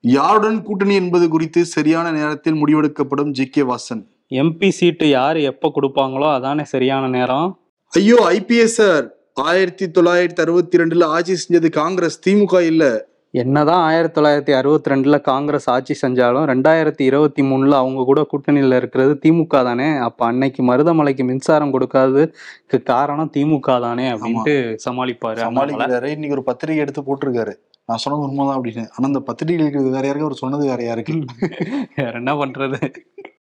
யாருடன் 0.00 0.62
கூட்டணி 0.62 0.94
என்பது 0.94 1.28
குறித்து 1.28 1.64
சரியான 1.64 2.10
நேரத்தில் 2.10 2.66
முடிவெடுக்கப்படும் 2.66 3.30
G 3.30 3.46
K 3.46 3.62
Vasan. 3.62 4.02
MP 4.30 4.68
seat 4.68 5.08
யார் 5.08 5.36
எப்போ 5.36 5.72
கொடுப்பாங்களோ 5.74 6.32
அதானே 6.32 6.64
சரியான 6.64 7.08
நேரம். 7.08 7.60
ஐயோ 7.88 8.16
ஐபிஎஸ் 8.30 8.78
சார். 8.80 9.15
ஆயிரத்தி 9.40 9.86
தொள்ளாயிரத்தி 9.86 10.40
அறுபத்தி 10.40 10.78
ரெண்டுல 10.78 11.04
ஆட்சி 11.04 11.34
செஞ்சது 11.34 11.70
காங்கிரஸ் 11.70 12.28
திமுக 12.28 12.60
இல்ல. 12.60 13.06
என்னதான் 13.30 13.82
ஆயிரத்தி 13.82 14.20
தொள்ளாயிரத்தி 14.20 14.56
அறுபத்தி 14.56 14.90
ரெண்டுல 14.90 15.20
காங்கிரஸ் 15.20 15.70
ஆட்சி 15.70 15.94
செஞ்சாலும் 16.02 16.46
ரெண்டாயிரத்தி 16.46 17.00
இருபத்தி 17.00 17.42
மூணுல 17.42 17.70
அவங்க 17.70 18.04
கூட 18.04 18.26
கூட்டணியில 18.32 18.76
இருக்கிறது 18.76 19.18
திமுக 19.26 19.46
தானே. 19.46 19.96
அப்ப 19.96 20.26
அன்னைக்கு 20.26 20.62
மருதமலைக்கு 20.62 21.24
மின்சாரம் 21.24 21.74
கொடுக்காததுக்கு 21.74 22.82
காரணம் 22.82 23.30
திமுக 23.36 23.80
தானே 23.80 24.10
அப்படின்ட்டு 24.10 24.54
சமாளிப்பாரு. 24.88 25.40
சமாளிக்கிறாரு 25.40 26.04
இன்னைக்கு 26.04 26.30
ஒரு 26.30 26.42
பத்திரிகை 26.42 26.82
எடுத்து 26.82 27.02
போட்டிருக்காரு. 27.02 27.54
நான் 27.84 27.98
சொன்னது 27.98 28.28
உண்மைதான் 28.28 28.60
அப்படின்னு. 28.60 28.78
ஆனா 28.78 29.06
அந்த 29.06 29.20
பத்திரிகை 29.20 29.60
இருக்கிறது 29.60 29.90
வேற 29.90 30.06
யாருக்கு 30.06 30.28
அவர் 30.28 30.38
சொன்னது 30.38 30.66
வேற 30.66 30.82
யாருக்கு. 30.82 31.24
வேற 31.96 32.10
என்ன 32.12 32.34
பண்றது? 32.34 32.94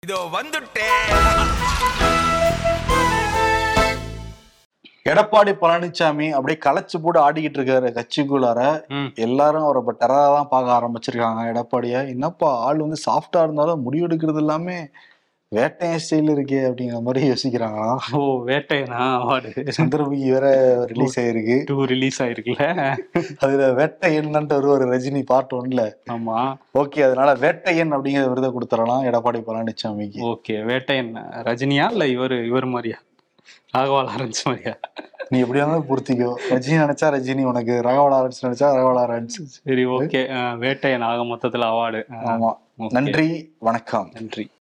இதோ 0.07 0.29
வந்துட்டேன். 0.33 2.22
எடப்பாடி 5.07 5.53
பழனிசாமி 5.61 6.27
அப்படியே 6.31 6.59
களைச்சு 6.67 6.97
போட்டு 7.03 7.19
ஆடிக்கிட்டு 7.27 7.59
இருக்காரு 7.59 7.89
கட்சிக்குள்ளார. 7.97 8.61
எல்லாரும் 9.27 9.65
அவரை 9.65 9.81
இப்ப 9.83 9.95
டெரரா 10.03 10.27
தான் 10.37 10.53
பார்க்க 10.53 10.79
ஆரம்பிச்சிருக்காங்க 10.79 11.41
எடப்பாடிய. 11.53 11.95
என்னப்பா 12.15 12.51
ஆள் 12.67 12.85
வந்து 12.85 12.99
சாஃப்டா 13.09 13.41
இருந்தாலும் 13.43 13.83
முடிவெடுக்கிறது 13.87 14.43
எல்லாமே 14.45 14.77
வேட்டையன் 15.53 16.03
ஸ்டைல் 16.05 16.31
இருக்கே 16.35 16.61
அப்படிங்கிற 16.69 16.99
மாதிரி 17.07 17.23
யோசிக்கிறாங்களாம் 17.31 17.99
ஓ 18.19 18.21
வேட்டையனா 18.51 19.01
அவார்டு. 19.17 19.51
சந்திரமுகி 19.79 20.29
வேற 20.35 20.47
ரிலீஸ் 20.93 21.19
ஆயிருக்கு. 21.23 21.57
டூ 21.71 21.77
ரிலீஸ் 21.93 22.23
ஆயிருக்குல்ல. 22.23 22.67
அதுல 23.45 23.67
வேட்டையன்னுட்டு 23.81 24.59
வருவாரு 24.59 24.87
ரஜினி 24.95 25.23
பார்ட் 25.33 25.55
ஒன்ல 25.59 25.85
ஆமா. 26.17 26.39
ஓகே 26.83 27.03
அதனால 27.09 27.33
வேட்டையன் 27.45 27.95
அப்படிங்கிற 27.97 28.27
விருதை 28.33 28.51
கொடுத்துடலாம் 28.51 29.07
எடப்பாடி 29.11 29.43
பழனிசாமிக்கு. 29.49 30.23
ஓகே 30.33 30.57
வேட்டையன் 30.71 31.13
ரஜினியா 31.51 31.89
இல்ல 31.97 32.07
இவர் 32.17 32.37
இவர் 32.51 32.75
மாதிரியா? 32.75 32.99
ராகவா 33.77 34.01
லாரன்ஸ் 34.03 34.43
மாதிரியா? 34.45 34.75
நீ 35.29 35.39
எப்படி 35.39 35.59
இருந்தாலும் 35.59 35.89
பூர்த்திக்கோ. 35.89 36.35
ரஜினி 36.51 36.79
நினைச்சா 36.83 37.11
ரஜினி 37.17 37.45
உனக்கு 37.45 37.81
ராகவா 37.85 38.13
லாரன்ஸ் 38.15 38.45
நினைச்சா 38.47 38.67
ராகவா 38.69 38.93
லாரன்ஸ். 39.01 39.39
சரி 39.45 39.87
ஓகே 39.87 40.23
வேட்டையன் 40.65 41.05
ஆக 41.05 41.23
மொத்தத்துல 41.23 41.67
அவார்டு. 41.73 42.03
ஆமா. 42.25 42.53
நன்றி 42.91 43.55
வணக்கம். 43.59 44.11
நன்றி. 44.15 44.53